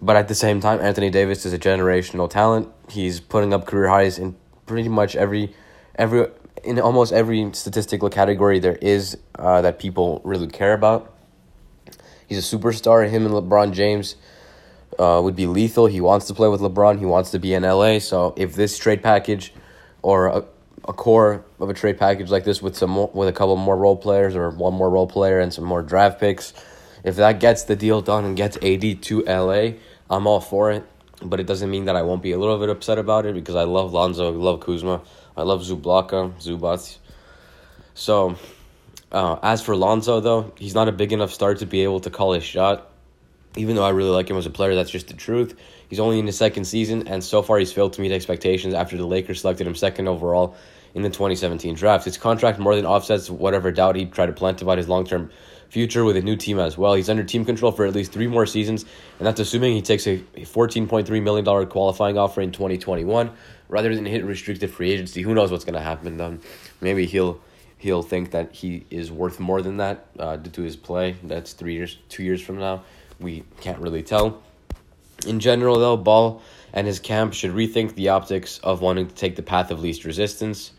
But 0.00 0.16
at 0.16 0.28
the 0.28 0.34
same 0.34 0.60
time, 0.60 0.80
Anthony 0.80 1.10
Davis 1.10 1.46
is 1.46 1.52
a 1.52 1.58
generational 1.58 2.28
talent. 2.28 2.68
He's 2.90 3.20
putting 3.20 3.54
up 3.54 3.66
career 3.66 3.88
highs 3.88 4.18
in 4.18 4.36
pretty 4.66 4.88
much 4.88 5.16
every 5.16 5.54
every 5.94 6.26
in 6.64 6.78
almost 6.78 7.12
every 7.12 7.50
statistical 7.52 8.08
category 8.08 8.58
there 8.58 8.76
is 8.76 9.16
uh, 9.38 9.62
that 9.62 9.78
people 9.78 10.20
really 10.24 10.46
care 10.46 10.74
about. 10.74 11.14
He's 12.28 12.38
a 12.38 12.56
superstar. 12.56 13.08
Him 13.08 13.26
and 13.26 13.34
LeBron 13.34 13.72
James 13.72 14.16
uh, 14.98 15.20
would 15.22 15.36
be 15.36 15.46
lethal. 15.46 15.86
He 15.86 16.00
wants 16.00 16.26
to 16.28 16.34
play 16.34 16.48
with 16.48 16.60
LeBron. 16.60 16.98
He 16.98 17.04
wants 17.04 17.30
to 17.32 17.38
be 17.38 17.54
in 17.54 17.62
LA. 17.62 17.98
So 17.98 18.34
if 18.36 18.54
this 18.54 18.78
trade 18.78 19.02
package 19.02 19.52
or 20.02 20.26
a, 20.26 20.44
a 20.88 20.92
core 20.92 21.44
of 21.60 21.68
a 21.68 21.74
trade 21.74 21.98
package 21.98 22.30
like 22.30 22.44
this 22.44 22.62
with 22.62 22.76
some 22.76 22.90
more, 22.90 23.10
with 23.12 23.28
a 23.28 23.32
couple 23.32 23.56
more 23.56 23.76
role 23.76 23.96
players 23.96 24.34
or 24.34 24.50
one 24.50 24.74
more 24.74 24.90
role 24.90 25.06
player 25.06 25.40
and 25.40 25.52
some 25.52 25.64
more 25.64 25.82
draft 25.82 26.20
picks, 26.20 26.54
if 27.04 27.16
that 27.16 27.40
gets 27.40 27.64
the 27.64 27.76
deal 27.76 28.00
done 28.00 28.24
and 28.24 28.36
gets 28.36 28.56
AD 28.62 29.02
to 29.02 29.22
LA, 29.24 29.72
I'm 30.08 30.26
all 30.26 30.40
for 30.40 30.70
it. 30.70 30.84
But 31.24 31.40
it 31.40 31.46
doesn't 31.46 31.70
mean 31.70 31.84
that 31.86 31.96
I 31.96 32.02
won't 32.02 32.22
be 32.22 32.32
a 32.32 32.38
little 32.38 32.58
bit 32.58 32.68
upset 32.68 32.98
about 32.98 33.26
it 33.26 33.34
because 33.34 33.54
I 33.54 33.64
love 33.64 33.92
Lonzo, 33.92 34.32
I 34.32 34.36
love 34.36 34.60
Kuzma. 34.60 35.02
I 35.36 35.42
love 35.42 35.62
Zublaka, 35.62 36.32
Zubac. 36.40 36.98
So, 37.94 38.36
uh, 39.10 39.38
as 39.42 39.62
for 39.62 39.76
Lonzo, 39.76 40.20
though, 40.20 40.52
he's 40.56 40.74
not 40.74 40.88
a 40.88 40.92
big 40.92 41.12
enough 41.12 41.32
star 41.32 41.54
to 41.54 41.66
be 41.66 41.82
able 41.82 42.00
to 42.00 42.10
call 42.10 42.32
his 42.32 42.44
shot. 42.44 42.90
Even 43.56 43.76
though 43.76 43.84
I 43.84 43.90
really 43.90 44.10
like 44.10 44.28
him 44.28 44.36
as 44.36 44.46
a 44.46 44.50
player, 44.50 44.74
that's 44.74 44.90
just 44.90 45.08
the 45.08 45.14
truth. 45.14 45.58
He's 45.88 46.00
only 46.00 46.18
in 46.18 46.26
his 46.26 46.38
second 46.38 46.64
season, 46.64 47.06
and 47.08 47.22
so 47.22 47.42
far 47.42 47.58
he's 47.58 47.72
failed 47.72 47.92
to 47.94 48.00
meet 48.00 48.12
expectations 48.12 48.72
after 48.72 48.96
the 48.96 49.06
Lakers 49.06 49.42
selected 49.42 49.66
him 49.66 49.74
second 49.74 50.08
overall 50.08 50.56
in 50.94 51.02
the 51.02 51.10
2017 51.10 51.74
draft. 51.74 52.06
His 52.06 52.16
contract 52.16 52.58
more 52.58 52.74
than 52.74 52.86
offsets 52.86 53.28
whatever 53.28 53.70
doubt 53.70 53.96
he 53.96 54.06
tried 54.06 54.26
to 54.26 54.32
plant 54.32 54.62
about 54.62 54.78
his 54.78 54.88
long 54.88 55.04
term 55.04 55.30
future 55.72 56.04
with 56.04 56.18
a 56.18 56.20
new 56.20 56.36
team 56.36 56.58
as 56.58 56.76
well. 56.76 56.92
He's 56.92 57.08
under 57.08 57.24
team 57.24 57.46
control 57.46 57.72
for 57.72 57.86
at 57.86 57.94
least 57.94 58.12
three 58.12 58.26
more 58.26 58.44
seasons, 58.44 58.84
and 59.18 59.26
that's 59.26 59.40
assuming 59.40 59.72
he 59.72 59.80
takes 59.80 60.06
a 60.06 60.18
$14.3 60.36 61.22
million 61.22 61.66
qualifying 61.66 62.18
offer 62.18 62.42
in 62.42 62.52
2021 62.52 63.32
rather 63.70 63.94
than 63.94 64.04
hit 64.04 64.22
restricted 64.22 64.70
free 64.70 64.92
agency. 64.92 65.22
Who 65.22 65.32
knows 65.32 65.50
what's 65.50 65.64
going 65.64 65.72
to 65.72 65.80
happen? 65.80 66.20
Um, 66.20 66.40
maybe 66.82 67.06
he'll 67.06 67.40
he'll 67.78 68.02
think 68.02 68.32
that 68.32 68.52
he 68.52 68.84
is 68.90 69.10
worth 69.10 69.40
more 69.40 69.62
than 69.62 69.78
that 69.78 70.08
uh, 70.18 70.36
due 70.36 70.50
to 70.50 70.62
his 70.62 70.76
play. 70.76 71.16
That's 71.22 71.54
three 71.54 71.72
years, 71.72 71.96
two 72.10 72.22
years 72.22 72.42
from 72.42 72.58
now. 72.58 72.82
We 73.18 73.42
can't 73.62 73.78
really 73.78 74.02
tell. 74.02 74.42
In 75.26 75.40
general, 75.40 75.78
though, 75.78 75.96
Ball 75.96 76.42
and 76.74 76.86
his 76.86 77.00
camp 77.00 77.32
should 77.32 77.52
rethink 77.52 77.94
the 77.94 78.10
optics 78.10 78.58
of 78.58 78.82
wanting 78.82 79.06
to 79.06 79.14
take 79.14 79.36
the 79.36 79.42
path 79.42 79.70
of 79.70 79.80
least 79.80 80.04
resistance. 80.04 80.72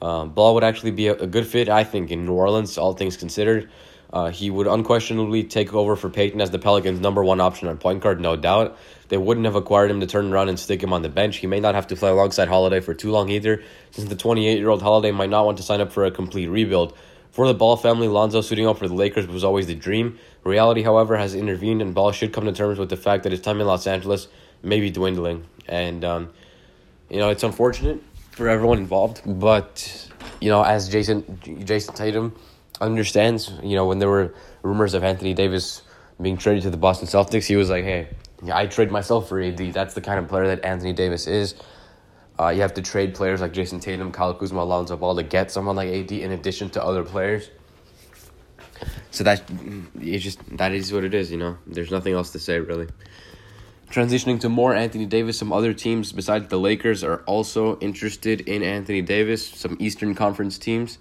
Um, 0.00 0.30
Ball 0.30 0.54
would 0.54 0.64
actually 0.64 0.92
be 0.92 1.08
a, 1.08 1.14
a, 1.14 1.26
good 1.26 1.44
fit, 1.44 1.68
I 1.68 1.82
think, 1.82 2.12
in 2.12 2.24
New 2.24 2.34
Orleans, 2.34 2.78
all 2.78 2.92
things 2.92 3.16
considered. 3.16 3.68
Uh, 4.10 4.30
he 4.30 4.50
would 4.50 4.66
unquestionably 4.66 5.44
take 5.44 5.74
over 5.74 5.94
for 5.94 6.08
Payton 6.08 6.40
as 6.40 6.50
the 6.50 6.58
Pelicans' 6.58 7.00
number 7.00 7.22
one 7.22 7.40
option 7.40 7.68
on 7.68 7.76
point 7.76 8.02
guard, 8.02 8.20
no 8.20 8.36
doubt. 8.36 8.78
They 9.08 9.18
wouldn't 9.18 9.44
have 9.44 9.54
acquired 9.54 9.90
him 9.90 10.00
to 10.00 10.06
turn 10.06 10.32
around 10.32 10.48
and 10.48 10.58
stick 10.58 10.82
him 10.82 10.92
on 10.92 11.02
the 11.02 11.08
bench. 11.08 11.36
He 11.36 11.46
may 11.46 11.60
not 11.60 11.74
have 11.74 11.86
to 11.88 11.96
play 11.96 12.10
alongside 12.10 12.48
Holiday 12.48 12.80
for 12.80 12.94
too 12.94 13.10
long 13.10 13.28
either, 13.28 13.62
since 13.90 14.08
the 14.08 14.16
28 14.16 14.58
year 14.58 14.70
old 14.70 14.82
Holiday 14.82 15.10
might 15.10 15.30
not 15.30 15.44
want 15.44 15.58
to 15.58 15.62
sign 15.62 15.80
up 15.80 15.92
for 15.92 16.04
a 16.04 16.10
complete 16.10 16.48
rebuild. 16.48 16.96
For 17.30 17.46
the 17.46 17.54
Ball 17.54 17.76
family, 17.76 18.08
Lonzo 18.08 18.40
suiting 18.40 18.66
up 18.66 18.78
for 18.78 18.88
the 18.88 18.94
Lakers 18.94 19.26
was 19.26 19.44
always 19.44 19.66
the 19.66 19.74
dream. 19.74 20.18
Reality, 20.42 20.82
however, 20.82 21.16
has 21.18 21.34
intervened, 21.34 21.82
and 21.82 21.94
Ball 21.94 22.10
should 22.12 22.32
come 22.32 22.46
to 22.46 22.52
terms 22.52 22.78
with 22.78 22.88
the 22.88 22.96
fact 22.96 23.24
that 23.24 23.32
his 23.32 23.42
time 23.42 23.60
in 23.60 23.66
Los 23.66 23.86
Angeles 23.86 24.28
may 24.62 24.80
be 24.80 24.90
dwindling. 24.90 25.44
And, 25.66 26.04
um, 26.04 26.30
you 27.10 27.18
know, 27.18 27.28
it's 27.28 27.42
unfortunate 27.42 28.02
for 28.32 28.48
everyone 28.48 28.78
involved, 28.78 29.20
but, 29.24 30.08
you 30.40 30.48
know, 30.48 30.62
as 30.62 30.88
Jason, 30.88 31.22
Jayson 31.42 31.94
Tatum 31.94 32.34
understands, 32.80 33.52
you 33.62 33.76
know, 33.76 33.86
when 33.86 33.98
there 33.98 34.08
were 34.08 34.34
rumors 34.62 34.94
of 34.94 35.04
Anthony 35.04 35.34
Davis 35.34 35.82
being 36.20 36.36
traded 36.36 36.64
to 36.64 36.70
the 36.70 36.76
Boston 36.76 37.08
Celtics, 37.08 37.46
he 37.46 37.56
was 37.56 37.70
like, 37.70 37.84
hey, 37.84 38.08
I 38.52 38.66
trade 38.66 38.90
myself 38.90 39.28
for 39.28 39.40
AD. 39.40 39.58
That's 39.58 39.94
the 39.94 40.00
kind 40.00 40.18
of 40.18 40.28
player 40.28 40.46
that 40.48 40.64
Anthony 40.64 40.92
Davis 40.92 41.26
is. 41.26 41.54
Uh, 42.38 42.50
you 42.50 42.60
have 42.60 42.74
to 42.74 42.82
trade 42.82 43.14
players 43.14 43.40
like 43.40 43.52
Jason 43.52 43.80
Tatum, 43.80 44.12
Kyle 44.12 44.32
Kuzma, 44.32 44.62
Alonzo 44.62 44.96
Ball 44.96 45.16
to 45.16 45.24
get 45.24 45.50
someone 45.50 45.74
like 45.74 45.88
AD 45.88 46.12
in 46.12 46.30
addition 46.30 46.70
to 46.70 46.84
other 46.84 47.02
players. 47.02 47.50
So 49.10 49.24
that 49.24 49.42
it's 50.00 50.22
just 50.22 50.38
that 50.56 50.72
is 50.72 50.92
what 50.92 51.02
it 51.02 51.14
is, 51.14 51.32
you 51.32 51.36
know. 51.36 51.58
There's 51.66 51.90
nothing 51.90 52.14
else 52.14 52.30
to 52.32 52.38
say 52.38 52.60
really. 52.60 52.86
Transitioning 53.90 54.38
to 54.40 54.48
more 54.48 54.74
Anthony 54.74 55.06
Davis, 55.06 55.36
some 55.36 55.52
other 55.52 55.72
teams 55.72 56.12
besides 56.12 56.48
the 56.48 56.58
Lakers 56.60 57.02
are 57.02 57.22
also 57.22 57.78
interested 57.80 58.42
in 58.42 58.62
Anthony 58.62 59.02
Davis. 59.02 59.44
Some 59.44 59.76
Eastern 59.80 60.14
Conference 60.14 60.58
teams. 60.58 60.98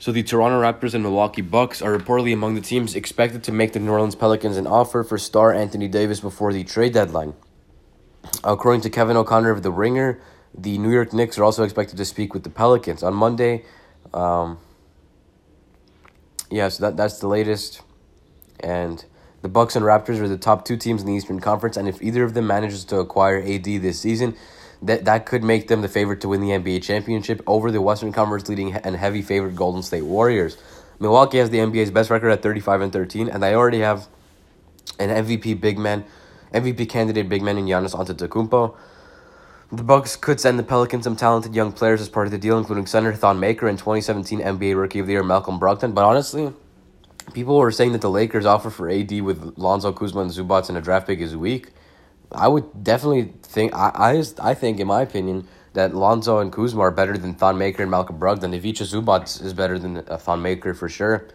So 0.00 0.12
the 0.12 0.22
Toronto 0.22 0.58
Raptors 0.58 0.94
and 0.94 1.02
Milwaukee 1.02 1.42
Bucks 1.42 1.82
are 1.82 1.94
reportedly 1.94 2.32
among 2.32 2.54
the 2.54 2.62
teams 2.62 2.96
expected 2.96 3.44
to 3.44 3.52
make 3.52 3.74
the 3.74 3.78
New 3.78 3.90
Orleans 3.90 4.14
Pelicans 4.14 4.56
an 4.56 4.66
offer 4.66 5.04
for 5.04 5.18
star 5.18 5.52
Anthony 5.52 5.88
Davis 5.88 6.20
before 6.20 6.54
the 6.54 6.64
trade 6.64 6.94
deadline. 6.94 7.34
According 8.42 8.80
to 8.80 8.88
Kevin 8.88 9.18
O'Connor 9.18 9.50
of 9.50 9.62
The 9.62 9.70
Ringer, 9.70 10.18
the 10.56 10.78
New 10.78 10.90
York 10.90 11.12
Knicks 11.12 11.36
are 11.36 11.44
also 11.44 11.64
expected 11.64 11.98
to 11.98 12.06
speak 12.06 12.32
with 12.32 12.44
the 12.44 12.48
Pelicans 12.48 13.02
on 13.02 13.12
Monday. 13.12 13.66
Um, 14.14 14.58
yeah, 16.50 16.70
so 16.70 16.86
that, 16.86 16.96
that's 16.96 17.18
the 17.18 17.28
latest. 17.28 17.82
And 18.58 19.04
the 19.42 19.50
Bucks 19.50 19.76
and 19.76 19.84
Raptors 19.84 20.18
are 20.18 20.28
the 20.28 20.38
top 20.38 20.64
two 20.64 20.78
teams 20.78 21.02
in 21.02 21.08
the 21.08 21.14
Eastern 21.14 21.40
Conference, 21.40 21.76
and 21.76 21.86
if 21.86 22.00
either 22.00 22.24
of 22.24 22.32
them 22.32 22.46
manages 22.46 22.86
to 22.86 23.00
acquire 23.00 23.36
AD 23.36 23.64
this 23.64 24.00
season, 24.00 24.34
that 24.82 25.04
that 25.04 25.26
could 25.26 25.44
make 25.44 25.68
them 25.68 25.82
the 25.82 25.88
favorite 25.88 26.20
to 26.22 26.28
win 26.28 26.40
the 26.40 26.50
NBA 26.50 26.82
championship 26.82 27.42
over 27.46 27.70
the 27.70 27.80
Western 27.80 28.12
Conference 28.12 28.48
leading 28.48 28.74
and 28.74 28.96
heavy 28.96 29.22
favorite 29.22 29.54
Golden 29.56 29.82
State 29.82 30.04
Warriors. 30.04 30.56
Milwaukee 30.98 31.38
has 31.38 31.50
the 31.50 31.58
NBA's 31.58 31.90
best 31.90 32.10
record 32.10 32.30
at 32.30 32.42
35 32.42 32.80
and 32.80 32.92
13 32.92 33.28
and 33.28 33.42
they 33.42 33.54
already 33.54 33.80
have 33.80 34.08
an 34.98 35.08
MVP 35.08 35.60
big 35.60 35.78
man, 35.78 36.04
MVP 36.52 36.88
candidate 36.88 37.28
big 37.28 37.42
man 37.42 37.58
in 37.58 37.66
Giannis 37.66 37.94
Antetokounmpo. 37.94 38.76
The 39.72 39.84
Bucks 39.84 40.16
could 40.16 40.40
send 40.40 40.58
the 40.58 40.64
Pelicans 40.64 41.04
some 41.04 41.14
talented 41.14 41.54
young 41.54 41.72
players 41.72 42.00
as 42.00 42.08
part 42.08 42.26
of 42.26 42.32
the 42.32 42.38
deal, 42.38 42.58
including 42.58 42.86
center 42.86 43.14
Thon 43.14 43.38
Maker 43.38 43.68
and 43.68 43.78
2017 43.78 44.40
NBA 44.40 44.76
Rookie 44.76 44.98
of 44.98 45.06
the 45.06 45.12
Year 45.12 45.22
Malcolm 45.22 45.60
Brogdon. 45.60 45.94
But 45.94 46.04
honestly, 46.04 46.52
people 47.34 47.56
were 47.56 47.70
saying 47.70 47.92
that 47.92 48.00
the 48.00 48.10
Lakers 48.10 48.46
offer 48.46 48.68
for 48.68 48.90
AD 48.90 49.20
with 49.20 49.54
Lonzo 49.56 49.92
Kuzma 49.92 50.22
and 50.22 50.30
Zubac 50.30 50.68
and 50.68 50.76
a 50.76 50.80
draft 50.80 51.06
pick 51.06 51.20
is 51.20 51.36
weak. 51.36 51.68
I 52.32 52.48
would 52.48 52.84
definitely 52.84 53.32
think 53.42 53.74
I 53.74 53.90
I, 53.94 54.50
I 54.50 54.54
think 54.54 54.80
in 54.80 54.86
my 54.86 55.02
opinion 55.02 55.46
that 55.72 55.94
Lonzo 55.94 56.38
and 56.38 56.52
Kuzma 56.52 56.80
are 56.80 56.90
better 56.90 57.16
than 57.16 57.34
Thon 57.34 57.56
Maker 57.58 57.82
and 57.82 57.90
Malcolm 57.90 58.18
Brogdon. 58.18 58.54
Ivica 58.54 58.84
Zubac 58.84 59.42
is 59.42 59.54
better 59.54 59.78
than 59.78 59.98
uh, 59.98 60.16
Thon 60.16 60.42
Maker 60.42 60.74
for 60.74 60.88
sure. 60.88 61.28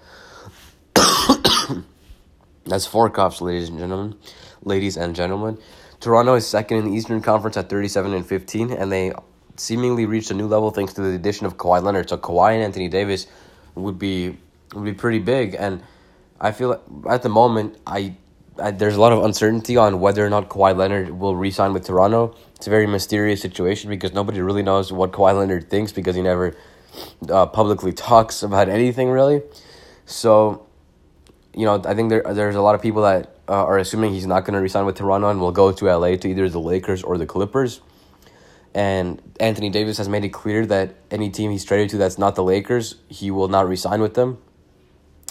That's 2.65 2.85
four 2.85 3.09
cups, 3.09 3.41
ladies 3.41 3.69
and 3.69 3.79
gentlemen. 3.79 4.17
Ladies 4.63 4.97
and 4.97 5.15
gentlemen, 5.15 5.59
Toronto 5.99 6.33
is 6.33 6.47
second 6.47 6.77
in 6.79 6.85
the 6.85 6.97
Eastern 6.97 7.21
Conference 7.21 7.55
at 7.57 7.69
thirty 7.69 7.87
seven 7.87 8.13
and 8.13 8.25
fifteen, 8.25 8.71
and 8.71 8.91
they 8.91 9.13
seemingly 9.57 10.05
reached 10.05 10.31
a 10.31 10.33
new 10.33 10.47
level 10.47 10.71
thanks 10.71 10.93
to 10.93 11.01
the 11.01 11.13
addition 11.13 11.45
of 11.45 11.57
Kawhi 11.57 11.81
Leonard. 11.81 12.09
So 12.09 12.17
Kawhi 12.17 12.55
and 12.55 12.63
Anthony 12.63 12.87
Davis 12.87 13.27
would 13.75 13.99
be 13.99 14.37
would 14.73 14.85
be 14.85 14.93
pretty 14.93 15.19
big, 15.19 15.55
and 15.57 15.83
I 16.39 16.51
feel 16.51 16.81
at 17.09 17.21
the 17.21 17.29
moment 17.29 17.77
I, 17.85 18.15
there's 18.57 18.95
a 18.95 19.01
lot 19.01 19.11
of 19.11 19.23
uncertainty 19.23 19.77
on 19.77 19.99
whether 19.99 20.25
or 20.25 20.29
not 20.29 20.49
Kawhi 20.49 20.75
Leonard 20.75 21.09
will 21.09 21.35
re-sign 21.35 21.73
with 21.73 21.85
Toronto. 21.85 22.35
It's 22.55 22.67
a 22.67 22.69
very 22.69 22.87
mysterious 22.87 23.41
situation 23.41 23.89
because 23.89 24.13
nobody 24.13 24.41
really 24.41 24.63
knows 24.63 24.91
what 24.91 25.11
Kawhi 25.11 25.37
Leonard 25.37 25.69
thinks 25.69 25.91
because 25.91 26.15
he 26.15 26.21
never 26.21 26.55
uh, 27.29 27.45
publicly 27.47 27.91
talks 27.91 28.43
about 28.43 28.69
anything 28.69 29.09
really. 29.09 29.41
So, 30.05 30.65
you 31.53 31.65
know, 31.65 31.81
I 31.85 31.93
think 31.93 32.09
there 32.09 32.23
there's 32.33 32.55
a 32.55 32.61
lot 32.61 32.75
of 32.75 32.81
people 32.81 33.01
that 33.01 33.35
uh, 33.47 33.65
are 33.65 33.77
assuming 33.77 34.13
he's 34.13 34.27
not 34.27 34.45
going 34.45 34.53
to 34.53 34.61
resign 34.61 34.85
with 34.85 34.95
Toronto 34.95 35.29
and 35.29 35.39
will 35.39 35.51
go 35.51 35.71
to 35.71 35.85
LA 35.85 36.15
to 36.15 36.27
either 36.27 36.49
the 36.49 36.59
Lakers 36.59 37.03
or 37.03 37.17
the 37.17 37.25
Clippers. 37.25 37.81
And 38.73 39.21
Anthony 39.39 39.69
Davis 39.69 39.97
has 39.99 40.09
made 40.09 40.25
it 40.25 40.29
clear 40.29 40.65
that 40.65 40.95
any 41.09 41.29
team 41.29 41.51
he's 41.51 41.63
traded 41.63 41.89
to 41.91 41.97
that's 41.97 42.17
not 42.17 42.35
the 42.35 42.43
Lakers, 42.43 42.95
he 43.07 43.31
will 43.31 43.47
not 43.47 43.67
resign 43.67 44.01
with 44.01 44.15
them. 44.15 44.37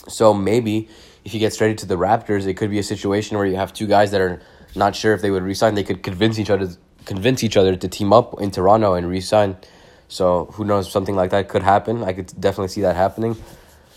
So 0.09 0.33
maybe 0.33 0.88
if 1.25 1.33
he 1.33 1.38
gets 1.38 1.57
traded 1.57 1.78
to 1.78 1.87
the 1.87 1.97
Raptors, 1.97 2.47
it 2.47 2.54
could 2.54 2.71
be 2.71 2.78
a 2.78 2.83
situation 2.83 3.37
where 3.37 3.47
you 3.47 3.57
have 3.57 3.73
two 3.73 3.87
guys 3.87 4.11
that 4.11 4.21
are 4.21 4.40
not 4.75 4.95
sure 4.95 5.14
if 5.14 5.23
they 5.23 5.31
would 5.31 5.43
resign. 5.43 5.75
They 5.75 5.85
could 5.85 6.02
convince 6.02 6.38
each 6.38 6.50
other 6.50 6.69
convince 7.04 7.45
each 7.45 7.57
other 7.57 7.76
to 7.76 7.88
team 7.88 8.12
up 8.12 8.40
in 8.40 8.50
Toronto 8.50 8.95
and 8.95 9.09
resign. 9.09 9.57
So 10.09 10.47
who 10.52 10.64
knows? 10.64 10.90
Something 10.90 11.16
like 11.16 11.31
that 11.31 11.49
could 11.49 11.62
happen. 11.62 12.02
I 12.02 12.12
could 12.12 12.33
definitely 12.40 12.69
see 12.69 12.83
that 12.83 12.97
happening. 12.97 13.37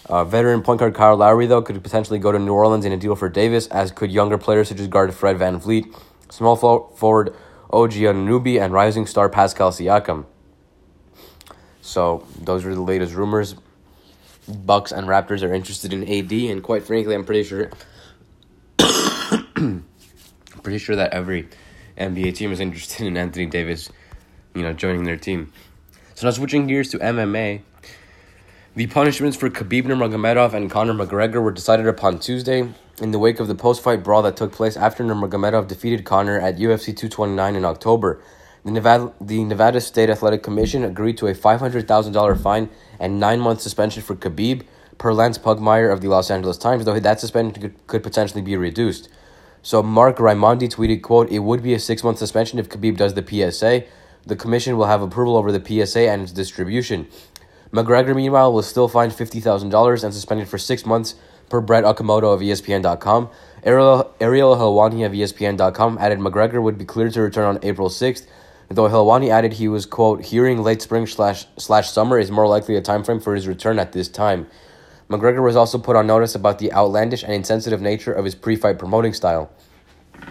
Uh, 0.08 0.24
veteran 0.24 0.62
point 0.62 0.80
guard 0.80 0.94
Kyle 0.94 1.18
Lowry, 1.18 1.48
though, 1.48 1.62
could 1.62 1.82
potentially 1.84 2.20
go 2.20 2.32
to 2.32 2.40
New 2.40 2.54
Orleans 2.54 2.86
in 2.86 2.92
a 2.92 2.98
deal 2.98 3.16
for 3.16 3.28
Davis, 3.30 3.68
as 3.68 3.92
could 3.92 4.12
younger 4.12 4.38
players 4.38 4.70
such 4.70 4.80
as 4.80 4.88
guard 4.88 5.14
Fred 5.14 5.38
Van 5.38 5.60
VanVleet, 5.60 5.94
small 6.30 6.56
forward 6.56 7.36
OG 7.72 7.92
Anunoby, 7.92 8.62
and 8.62 8.74
rising 8.74 9.06
star 9.06 9.30
Pascal 9.30 9.72
Siakam. 9.72 10.26
So 11.82 12.26
those 12.42 12.66
are 12.66 12.74
the 12.74 12.82
latest 12.82 13.14
rumors. 13.14 13.56
Bucks 14.48 14.92
and 14.92 15.08
Raptors 15.08 15.44
are 15.44 15.54
interested 15.54 15.94
in 15.94 16.04
AD, 16.04 16.32
and 16.32 16.64
quite 16.64 16.84
frankly, 16.84 17.14
I'm 17.14 17.26
pretty 17.26 17.44
sure, 17.44 17.70
pretty 20.64 20.78
sure 20.78 20.96
that 20.96 21.12
every 21.14 21.50
NBA 21.98 22.36
team 22.36 22.52
is 22.52 22.60
interested 22.60 23.06
in 23.08 23.18
Anthony 23.18 23.46
Davis, 23.46 23.90
you 24.56 24.62
know, 24.62 24.74
joining 24.74 25.04
their 25.04 25.18
team. 25.18 25.52
So 26.16 26.28
now 26.28 26.32
switching 26.32 26.68
gears 26.68 26.90
to 26.92 27.00
MMA. 27.00 27.62
The 28.76 28.88
punishments 28.88 29.36
for 29.36 29.50
Khabib 29.50 29.84
Nurmagomedov 29.84 30.54
and 30.54 30.70
Conor 30.70 30.94
McGregor 30.94 31.42
were 31.42 31.52
decided 31.52 31.88
upon 31.88 32.20
Tuesday 32.20 32.72
in 33.02 33.12
the 33.12 33.20
wake 33.20 33.40
of 33.40 33.48
the 33.48 33.56
post-fight 33.56 34.04
brawl 34.04 34.22
that 34.22 34.38
took 34.38 34.52
place 34.52 34.78
after 34.78 35.04
Nurmagomedov 35.04 35.68
defeated 35.68 36.06
Conor 36.06 36.40
at 36.40 36.58
UFC 36.58 36.86
229 36.86 37.56
in 37.56 37.66
October. 37.66 38.22
The 38.68 38.74
Nevada, 38.74 39.14
the 39.22 39.46
Nevada 39.46 39.80
State 39.80 40.10
Athletic 40.10 40.44
Commission 40.44 40.84
agreed 40.84 41.18
to 41.20 41.28
a 41.28 41.34
$500,000 41.34 42.42
fine 42.42 42.70
and 43.00 43.18
nine-month 43.18 43.62
suspension 43.62 44.04
for 44.04 44.14
Khabib, 44.14 44.64
per 44.98 45.14
Lance 45.14 45.38
Pugmire 45.38 45.90
of 45.90 46.02
the 46.02 46.10
Los 46.10 46.30
Angeles 46.30 46.58
Times, 46.58 46.84
though 46.84 47.00
that 47.00 47.22
suspension 47.22 47.62
could, 47.62 47.88
could 47.88 48.04
potentially 48.04 48.42
be 48.42 48.58
reduced. 48.58 49.08
So 49.62 49.82
Marc 49.82 50.18
Raimondi 50.18 50.68
tweeted, 50.68 51.02
quote, 51.02 51.32
It 51.32 51.40
would 51.40 51.64
be 51.64 51.76
a 51.76 51.80
six-month 51.80 52.18
suspension 52.18 52.60
if 52.60 52.68
Khabib 52.68 52.98
does 52.98 53.14
the 53.14 53.26
PSA. 53.26 53.86
The 54.26 54.36
commission 54.36 54.76
will 54.76 54.88
have 54.88 55.02
approval 55.02 55.38
over 55.38 55.54
the 55.54 55.64
PSA 55.64 56.10
and 56.10 56.24
its 56.24 56.34
distribution. 56.34 57.08
McGregor, 57.72 58.14
meanwhile, 58.14 58.52
was 58.52 58.68
still 58.68 58.90
fined 58.90 59.14
$50,000 59.14 60.04
and 60.04 60.14
suspended 60.14 60.50
for 60.50 60.58
six 60.58 60.86
months 60.86 61.16
per 61.48 61.62
Brett 61.62 61.86
Okamoto 61.86 62.34
of 62.34 62.42
ESPN.com. 62.42 63.30
Ariel, 63.64 64.14
Ariel 64.20 64.58
Helwani 64.58 65.06
of 65.06 65.14
ESPN.com 65.14 65.98
added 66.00 66.20
McGregor 66.20 66.62
would 66.62 66.78
be 66.78 66.84
cleared 66.84 67.14
to 67.14 67.22
return 67.22 67.46
on 67.46 67.60
April 67.64 67.88
6th, 67.88 68.28
though 68.70 68.90
Helwani 68.90 69.30
added 69.30 69.54
he 69.54 69.68
was, 69.68 69.86
quote, 69.86 70.26
hearing 70.26 70.62
late 70.62 70.82
spring 70.82 71.08
slash, 71.08 71.46
slash 71.58 71.90
summer 71.90 72.20
is 72.20 72.32
more 72.32 72.48
likely 72.48 72.76
a 72.76 72.82
time 72.82 73.04
frame 73.04 73.20
for 73.20 73.34
his 73.36 73.48
return 73.48 73.80
at 73.80 73.94
this 73.94 74.08
time. 74.08 74.48
McGregor 75.10 75.42
was 75.42 75.56
also 75.56 75.78
put 75.78 75.96
on 75.96 76.06
notice 76.06 76.36
about 76.36 76.60
the 76.60 76.74
outlandish 76.74 77.24
and 77.24 77.32
insensitive 77.32 77.82
nature 77.82 78.12
of 78.12 78.26
his 78.26 78.36
pre-fight 78.36 78.78
promoting 78.78 79.14
style, 79.14 79.50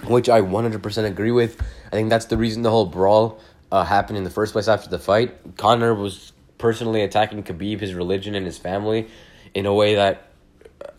which 0.07 0.28
I 0.28 0.43
100% 0.43 1.05
agree 1.05 1.31
with. 1.31 1.61
I 1.87 1.90
think 1.90 2.11
that's 2.11 2.26
the 2.26 2.37
reason 2.37 2.62
the 2.62 2.71
whole 2.71 2.87
brawl 2.87 3.40
uh, 3.73 3.85
happened 3.85 4.19
in 4.19 4.25
the 4.25 4.31
first 4.31 4.52
place 4.52 4.69
after 4.69 4.90
the 4.90 4.99
fight. 4.99 5.57
Conor 5.57 5.95
was 5.95 6.33
personally 6.59 7.02
attacking 7.02 7.43
Khabib, 7.43 7.81
his 7.81 7.95
religion, 7.95 8.35
and 8.35 8.45
his 8.45 8.59
family 8.59 9.09
in 9.55 9.64
a 9.64 9.73
way 9.73 9.95
that 9.95 10.31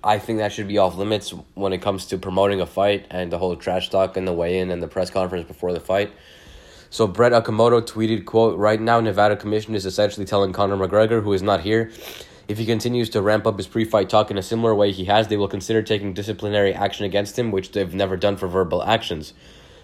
I 0.03 0.17
think 0.17 0.39
that 0.39 0.51
should 0.51 0.67
be 0.67 0.79
off 0.79 0.97
limits 0.97 1.31
when 1.53 1.73
it 1.73 1.81
comes 1.81 2.07
to 2.07 2.17
promoting 2.17 2.61
a 2.61 2.65
fight 2.65 3.05
and 3.11 3.31
the 3.31 3.37
whole 3.37 3.55
trash 3.55 3.89
talk 3.89 4.17
and 4.17 4.27
the 4.27 4.33
weigh-in 4.33 4.71
and 4.71 4.81
the 4.81 4.87
press 4.87 5.09
conference 5.11 5.47
before 5.47 5.73
the 5.73 5.79
fight. 5.79 6.11
So 6.89 7.07
Brett 7.07 7.31
Okamoto 7.31 7.81
tweeted, 7.81 8.25
quote, 8.25 8.57
Right 8.57 8.79
now, 8.79 8.99
Nevada 8.99 9.35
Commission 9.35 9.75
is 9.75 9.85
essentially 9.85 10.25
telling 10.25 10.53
Conor 10.53 10.77
McGregor, 10.77 11.21
who 11.21 11.33
is 11.33 11.41
not 11.41 11.61
here, 11.61 11.91
if 12.47 12.57
he 12.57 12.65
continues 12.65 13.09
to 13.09 13.21
ramp 13.21 13.45
up 13.45 13.57
his 13.57 13.67
pre-fight 13.67 14.09
talk 14.09 14.31
in 14.31 14.37
a 14.37 14.43
similar 14.43 14.73
way 14.73 14.91
he 14.91 15.05
has, 15.05 15.27
they 15.27 15.37
will 15.37 15.49
consider 15.49 15.81
taking 15.81 16.13
disciplinary 16.13 16.73
action 16.73 17.05
against 17.05 17.37
him, 17.37 17.51
which 17.51 17.73
they've 17.73 17.93
never 17.93 18.15
done 18.15 18.37
for 18.37 18.47
verbal 18.47 18.83
actions. 18.83 19.33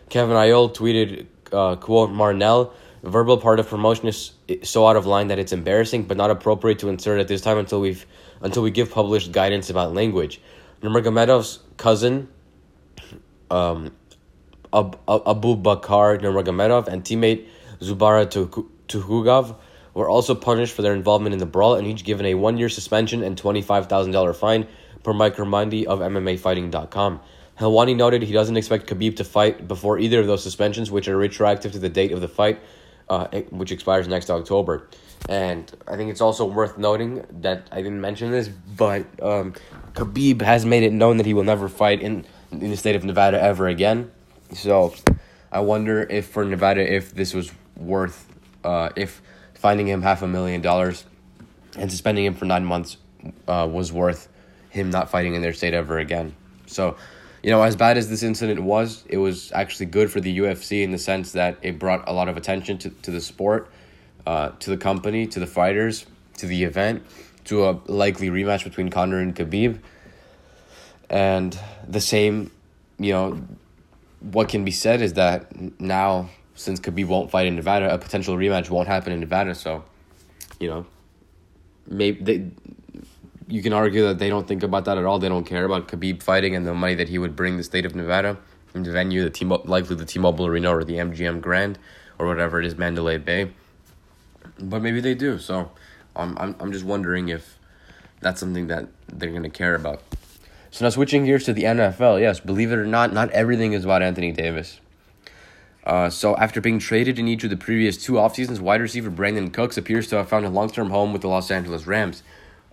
Kevin 0.09 0.35
Iole 0.37 0.73
tweeted, 0.73 1.25
uh, 1.51 1.75
quote, 1.75 2.09
Marnell, 2.09 2.71
verbal 3.03 3.37
part 3.37 3.59
of 3.59 3.67
promotion 3.67 4.07
is 4.07 4.31
so 4.63 4.87
out 4.87 4.95
of 4.95 5.05
line 5.05 5.27
that 5.27 5.39
it's 5.39 5.51
embarrassing, 5.51 6.03
but 6.03 6.15
not 6.15 6.31
appropriate 6.31 6.79
to 6.79 6.89
insert 6.89 7.19
at 7.19 7.27
this 7.27 7.41
time 7.41 7.57
until 7.57 7.81
we've 7.81 8.05
until 8.41 8.63
we 8.63 8.71
give 8.71 8.91
published 8.91 9.31
guidance 9.31 9.69
about 9.69 9.93
language. 9.93 10.41
Nurmagomedov's 10.81 11.59
cousin, 11.77 12.27
um, 13.49 13.91
Ab- 14.73 14.97
Abu 15.07 15.55
Bakar 15.55 16.17
Nurmagomedov 16.17 16.87
and 16.87 17.03
teammate 17.03 17.45
Zubaira 17.79 18.25
Tukhugov 18.87 19.55
were 19.93 20.09
also 20.09 20.33
punished 20.33 20.73
for 20.73 20.81
their 20.81 20.93
involvement 20.93 21.33
in 21.33 21.39
the 21.39 21.45
brawl 21.45 21.75
and 21.75 21.85
each 21.85 22.03
given 22.03 22.25
a 22.25 22.33
one 22.33 22.57
year 22.57 22.69
suspension 22.69 23.23
and 23.23 23.39
$25,000 23.39 24.35
fine 24.35 24.67
per 25.03 25.13
Mike 25.13 25.35
Raimondi 25.35 25.85
of 25.85 25.99
MMAfighting.com. 25.99 27.19
Helwani 27.59 27.95
noted 27.95 28.23
he 28.23 28.33
doesn't 28.33 28.57
expect 28.57 28.87
Khabib 28.87 29.17
to 29.17 29.23
fight 29.23 29.67
before 29.67 29.99
either 29.99 30.19
of 30.19 30.27
those 30.27 30.41
suspensions, 30.41 30.89
which 30.89 31.07
are 31.07 31.15
retroactive 31.15 31.71
to 31.73 31.79
the 31.79 31.89
date 31.89 32.11
of 32.11 32.19
the 32.19 32.27
fight, 32.27 32.59
uh, 33.09 33.27
which 33.51 33.71
expires 33.71 34.07
next 34.07 34.31
October. 34.31 34.87
And 35.29 35.71
I 35.87 35.95
think 35.95 36.09
it's 36.09 36.21
also 36.21 36.45
worth 36.45 36.77
noting 36.77 37.25
that 37.41 37.67
I 37.71 37.77
didn't 37.77 38.01
mention 38.01 38.31
this, 38.31 38.47
but 38.47 39.05
um, 39.21 39.53
Khabib 39.93 40.41
has 40.41 40.65
made 40.65 40.83
it 40.83 40.91
known 40.91 41.17
that 41.17 41.25
he 41.27 41.33
will 41.33 41.43
never 41.43 41.69
fight 41.69 42.01
in, 42.01 42.25
in 42.51 42.71
the 42.71 42.77
state 42.77 42.95
of 42.95 43.03
Nevada 43.03 43.41
ever 43.41 43.67
again. 43.67 44.11
So 44.53 44.93
I 45.51 45.59
wonder 45.59 46.01
if 46.01 46.27
for 46.27 46.45
Nevada, 46.45 46.81
if 46.81 47.13
this 47.13 47.33
was 47.33 47.51
worth, 47.75 48.27
uh, 48.63 48.89
if 48.95 49.21
finding 49.53 49.87
him 49.87 50.01
half 50.01 50.21
a 50.21 50.27
million 50.27 50.61
dollars 50.61 51.05
and 51.77 51.89
suspending 51.89 52.25
him 52.25 52.33
for 52.33 52.45
nine 52.45 52.65
months 52.65 52.97
uh, 53.47 53.67
was 53.71 53.91
worth 53.91 54.27
him 54.69 54.89
not 54.89 55.09
fighting 55.09 55.35
in 55.35 55.41
their 55.41 55.53
state 55.53 55.73
ever 55.73 55.97
again. 55.99 56.35
So, 56.65 56.97
you 57.41 57.49
know, 57.49 57.61
as 57.61 57.75
bad 57.75 57.97
as 57.97 58.09
this 58.09 58.23
incident 58.23 58.61
was, 58.61 59.03
it 59.07 59.17
was 59.17 59.51
actually 59.51 59.87
good 59.87 60.11
for 60.11 60.19
the 60.19 60.39
UFC 60.39 60.83
in 60.83 60.91
the 60.91 60.97
sense 60.97 61.33
that 61.33 61.57
it 61.61 61.77
brought 61.79 62.07
a 62.07 62.13
lot 62.13 62.27
of 62.27 62.37
attention 62.37 62.77
to, 62.79 62.89
to 62.89 63.11
the 63.11 63.21
sport, 63.21 63.69
uh, 64.25 64.49
to 64.59 64.69
the 64.69 64.77
company, 64.77 65.27
to 65.27 65.39
the 65.39 65.47
fighters, 65.47 66.05
to 66.37 66.45
the 66.47 66.63
event, 66.63 67.03
to 67.45 67.65
a 67.65 67.79
likely 67.87 68.29
rematch 68.29 68.63
between 68.63 68.89
Conor 68.89 69.19
and 69.19 69.35
Khabib. 69.35 69.79
And 71.09 71.57
the 71.87 72.01
same, 72.01 72.49
you 72.97 73.11
know, 73.11 73.41
what 74.31 74.49
can 74.49 74.63
be 74.63 74.71
said 74.71 75.01
is 75.01 75.13
that 75.13 75.79
now 75.79 76.29
since 76.55 76.79
Khabib 76.79 77.07
won't 77.07 77.31
fight 77.31 77.47
in 77.47 77.55
Nevada, 77.55 77.93
a 77.93 77.97
potential 77.97 78.35
rematch 78.35 78.69
won't 78.69 78.87
happen 78.87 79.11
in 79.11 79.19
Nevada. 79.19 79.55
So, 79.55 79.83
you 80.59 80.67
know, 80.69 80.85
maybe 81.87 82.23
they, 82.23 82.51
you 83.47 83.61
can 83.61 83.73
argue 83.73 84.07
that 84.07 84.19
they 84.19 84.29
don't 84.29 84.47
think 84.47 84.63
about 84.63 84.85
that 84.85 84.97
at 84.97 85.05
all. 85.05 85.19
They 85.19 85.29
don't 85.29 85.45
care 85.45 85.65
about 85.65 85.87
Khabib 85.87 86.23
fighting 86.23 86.55
and 86.55 86.65
the 86.65 86.73
money 86.73 86.95
that 86.95 87.09
he 87.09 87.17
would 87.17 87.35
bring 87.35 87.57
the 87.57 87.63
state 87.63 87.85
of 87.85 87.95
Nevada 87.95 88.37
in 88.73 88.83
the 88.83 88.91
venue, 88.91 89.23
the 89.23 89.29
team 89.29 89.49
likely 89.49 89.95
the 89.95 90.05
T-Mobile 90.05 90.47
Arena 90.47 90.75
or 90.75 90.83
the 90.83 90.93
MGM 90.93 91.41
Grand 91.41 91.77
or 92.17 92.27
whatever 92.27 92.59
it 92.59 92.65
is, 92.65 92.75
Mandalay 92.77 93.17
Bay. 93.17 93.51
But 94.59 94.81
maybe 94.81 94.99
they 94.99 95.15
do. 95.15 95.39
So, 95.39 95.71
um, 96.15 96.37
I'm 96.39 96.55
I'm 96.59 96.71
just 96.71 96.85
wondering 96.85 97.29
if 97.29 97.57
that's 98.21 98.39
something 98.39 98.67
that 98.67 98.87
they're 99.07 99.31
gonna 99.31 99.49
care 99.49 99.75
about. 99.75 100.01
So 100.73 100.85
now 100.85 100.89
switching 100.89 101.25
gears 101.25 101.43
to 101.43 101.53
the 101.53 101.65
NFL, 101.65 102.19
yes, 102.19 102.39
believe 102.39 102.71
it 102.71 102.79
or 102.79 102.87
not, 102.87 103.13
not 103.13 103.29
everything 103.29 103.73
is 103.73 103.85
about 103.85 104.01
Anthony 104.01 104.31
Davis. 104.31 104.79
Uh, 105.83 106.09
so 106.09 106.35
after 106.37 106.61
being 106.61 106.79
traded 106.79 107.19
in 107.19 107.27
each 107.27 107.43
of 107.43 107.51
the 107.51 107.57
previous 107.57 107.95
two 107.95 108.17
off 108.17 108.33
seasons, 108.33 108.59
wide 108.59 108.81
receiver 108.81 109.11
Brandin 109.11 109.53
Cooks 109.53 109.77
appears 109.77 110.07
to 110.07 110.15
have 110.15 110.27
found 110.27 110.47
a 110.47 110.49
long-term 110.49 110.89
home 110.89 111.13
with 111.13 111.21
the 111.21 111.27
Los 111.27 111.51
Angeles 111.51 111.85
Rams. 111.85 112.23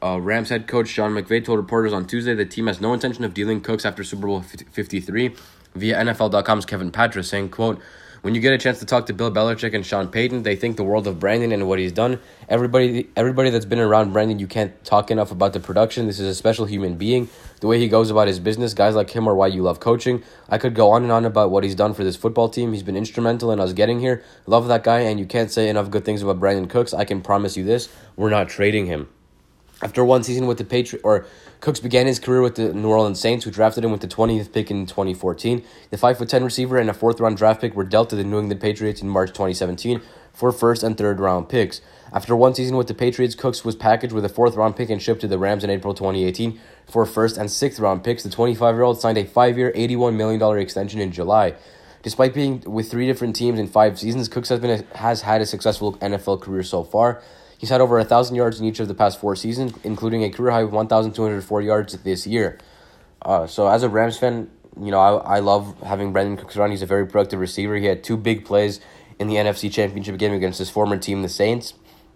Uh, 0.03 0.19
Rams 0.19 0.49
head 0.49 0.67
coach 0.67 0.89
Sean 0.89 1.13
McVay 1.13 1.45
told 1.45 1.59
reporters 1.59 1.93
on 1.93 2.07
Tuesday 2.07 2.35
the 2.35 2.47
team 2.47 2.69
has 2.69 2.81
no 2.81 2.95
intention 2.95 3.23
of 3.23 3.35
dealing 3.35 3.61
Cooks 3.61 3.85
after 3.85 4.03
Super 4.03 4.29
Bowl 4.29 4.41
53 4.41 5.35
via 5.75 5.97
NFL.com's 5.99 6.65
Kevin 6.65 6.91
Patra, 6.91 7.23
saying, 7.23 7.51
quote, 7.51 7.83
when 8.23 8.35
you 8.35 8.41
get 8.41 8.53
a 8.53 8.59
chance 8.59 8.79
to 8.81 8.87
talk 8.87 9.07
to 9.07 9.13
Bill 9.13 9.31
Belichick 9.31 9.75
and 9.75 9.85
Sean 9.85 10.09
Payton, 10.09 10.43
they 10.43 10.57
think 10.57 10.77
the 10.77 10.85
world 10.85 11.07
of 11.07 11.17
Brandin 11.17 11.55
and 11.55 11.67
what 11.67 11.79
he's 11.79 11.93
done. 11.93 12.21
Everybody, 12.49 13.09
everybody 13.17 13.51
that's 13.51 13.65
been 13.65 13.79
around 13.79 14.13
Brandin, 14.13 14.39
you 14.39 14.47
can't 14.47 14.85
talk 14.85 15.11
enough 15.11 15.31
about 15.31 15.53
the 15.53 15.61
production. 15.61 16.07
This 16.07 16.21
is 16.21 16.27
a 16.29 16.35
special 16.35 16.67
human 16.67 16.97
being. 16.97 17.29
The 17.61 17.67
way 17.67 17.79
he 17.79 17.89
goes 17.89 18.11
about 18.11 18.27
his 18.27 18.39
business, 18.39 18.75
guys 18.75 18.95
like 18.95 19.11
him 19.11 19.29
are 19.29 19.35
why 19.35 19.47
you 19.47 19.63
love 19.63 19.81
coaching. 19.81 20.23
I 20.49 20.59
could 20.59 20.75
go 20.75 20.91
on 20.91 21.03
and 21.03 21.13
on 21.13 21.25
about 21.25 21.51
what 21.51 21.65
he's 21.65 21.75
done 21.75 21.95
for 21.95 22.05
this 22.05 22.17
football 22.17 22.49
team. 22.49 22.73
He's 22.73 22.83
been 22.83 22.97
instrumental 22.97 23.53
in 23.53 23.61
us 23.61 23.73
getting 23.73 24.01
here. 24.01 24.23
Love 24.47 24.69
that 24.69 24.85
guy, 24.85 25.01
and 25.01 25.19
you 25.19 25.27
can't 25.27 25.51
say 25.51 25.69
enough 25.69 25.91
good 25.91 26.05
things 26.05 26.23
about 26.23 26.41
Brandin 26.41 26.69
Cooks. 26.69 26.93
I 26.93 27.05
can 27.05 27.23
promise 27.23 27.57
you 27.57 27.65
this: 27.65 27.89
we're 28.17 28.31
not 28.31 28.49
trading 28.49 28.87
him. 28.87 29.09
After 29.83 30.05
one 30.05 30.23
season 30.23 30.47
with 30.47 30.59
the 30.59 30.65
Patriots, 30.65 31.03
or 31.05 31.27
Cooks 31.61 31.81
began 31.81 32.07
his 32.07 32.19
career 32.19 32.43
with 32.43 32.57
the 32.57 32.75
New 32.75 32.89
Orleans 32.89 33.19
Saints, 33.19 33.47
who 33.47 33.51
drafted 33.51 33.83
him 33.83 33.91
with 33.91 34.03
the 34.03 34.09
20th 34.09 34.53
pick 34.53 34.71
in 34.71 34.85
2014. 34.85 35.65
The 35.91 35.97
5'10 35.97 36.45
receiver 36.45 36.77
and 36.77 36.91
a 36.91 36.95
fourth 36.95 37.19
round 37.19 37.39
draft 37.39 37.63
pick 37.63 37.75
were 37.75 37.85
dealt 37.85 38.11
to 38.11 38.17
the 38.17 38.25
New 38.25 38.39
England 38.39 38.61
Patriots 38.61 39.01
in 39.01 39.09
March 39.09 39.31
2017 39.31 40.03
for 40.35 40.53
first 40.53 40.83
and 40.83 40.99
third 40.99 41.19
round 41.19 41.49
picks. 41.49 41.81
After 42.13 42.37
one 42.37 42.55
season 42.55 42.77
with 42.77 42.89
the 42.89 42.95
Patriots, 42.95 43.35
Cooks 43.35 43.65
was 43.65 43.75
packaged 43.75 44.13
with 44.13 44.25
a 44.25 44.29
fourth 44.29 44.55
round 44.55 44.77
pick 44.77 44.91
and 44.91 45.01
shipped 45.01 45.23
to 45.23 45.29
the 45.29 45.39
Rams 45.39 45.65
in 45.65 45.71
April 45.71 45.95
2018 45.95 46.61
for 46.87 47.07
first 47.07 47.39
and 47.39 47.51
sixth 47.51 47.81
round 47.81 48.05
picks. 48.05 48.23
The 48.23 48.31
25 48.31 48.75
year 48.75 48.83
old 48.83 49.01
signed 49.01 49.17
a 49.17 49.25
five 49.25 49.57
year, 49.57 49.73
$81 49.73 50.15
million 50.15 50.59
extension 50.59 51.01
in 51.01 51.11
July. 51.11 51.55
Despite 52.03 52.35
being 52.35 52.61
with 52.67 52.91
three 52.91 53.07
different 53.07 53.37
teams 53.37 53.59
in 53.59 53.67
five 53.67 53.99
seasons, 53.99 54.29
Cooks 54.29 54.49
has, 54.49 54.61
been 54.61 54.71
a, 54.71 54.97
has 54.97 55.23
had 55.23 55.41
a 55.41 55.47
successful 55.47 55.95
NFL 55.99 56.41
career 56.41 56.63
so 56.63 56.83
far. 56.83 57.23
He's 57.61 57.69
had 57.69 57.83
over 57.83 57.99
1,000 57.99 58.35
yards 58.35 58.59
in 58.59 58.65
each 58.65 58.81
of 58.81 58.89
the 58.89 58.95
past 58.95 59.21
four 59.21 59.37
seasons, 59.37 59.75
including 59.85 60.25
a 60.25 60.31
career 60.31 60.51
high 60.51 60.63
of 60.63 60.73
1,204 60.73 61.61
yards 61.61 61.93
this 61.99 62.27
year. 62.27 62.59
Uh, 63.21 63.47
so 63.47 63.69
as 63.69 63.83
a 63.83 63.89
Rams 63.91 64.17
fan, 64.17 64.51
you 64.81 64.91
know, 64.91 64.99
I, 64.99 65.37
I 65.37 65.39
love 65.41 65.79
having 65.83 66.11
Brandin 66.11 66.39
Cooks 66.39 66.57
around. 66.57 66.71
He's 66.71 66.81
a 66.81 66.87
very 66.87 67.07
productive 67.07 67.39
receiver. 67.39 67.77
He 67.77 67.85
had 67.85 68.03
two 68.03 68.17
big 68.17 68.47
plays 68.47 68.81
in 69.19 69.29
the 69.29 69.35
NFC 69.35 69.71
Championship 69.71 70.17
game 70.17 70.33
against 70.33 70.59
his 70.59 70.71
former 70.71 70.97
team, 70.97 71.21
the 71.21 71.29
Saints. 71.29 71.75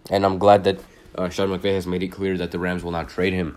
And 0.09 0.25
I'm 0.25 0.39
glad 0.39 0.63
that 0.63 0.79
uh, 1.13 1.29
Sean 1.29 1.49
McVay 1.49 1.75
has 1.75 1.85
made 1.85 2.01
it 2.01 2.07
clear 2.07 2.35
that 2.37 2.49
the 2.49 2.57
Rams 2.57 2.83
will 2.83 2.89
not 2.89 3.07
trade 3.07 3.33
him. 3.33 3.55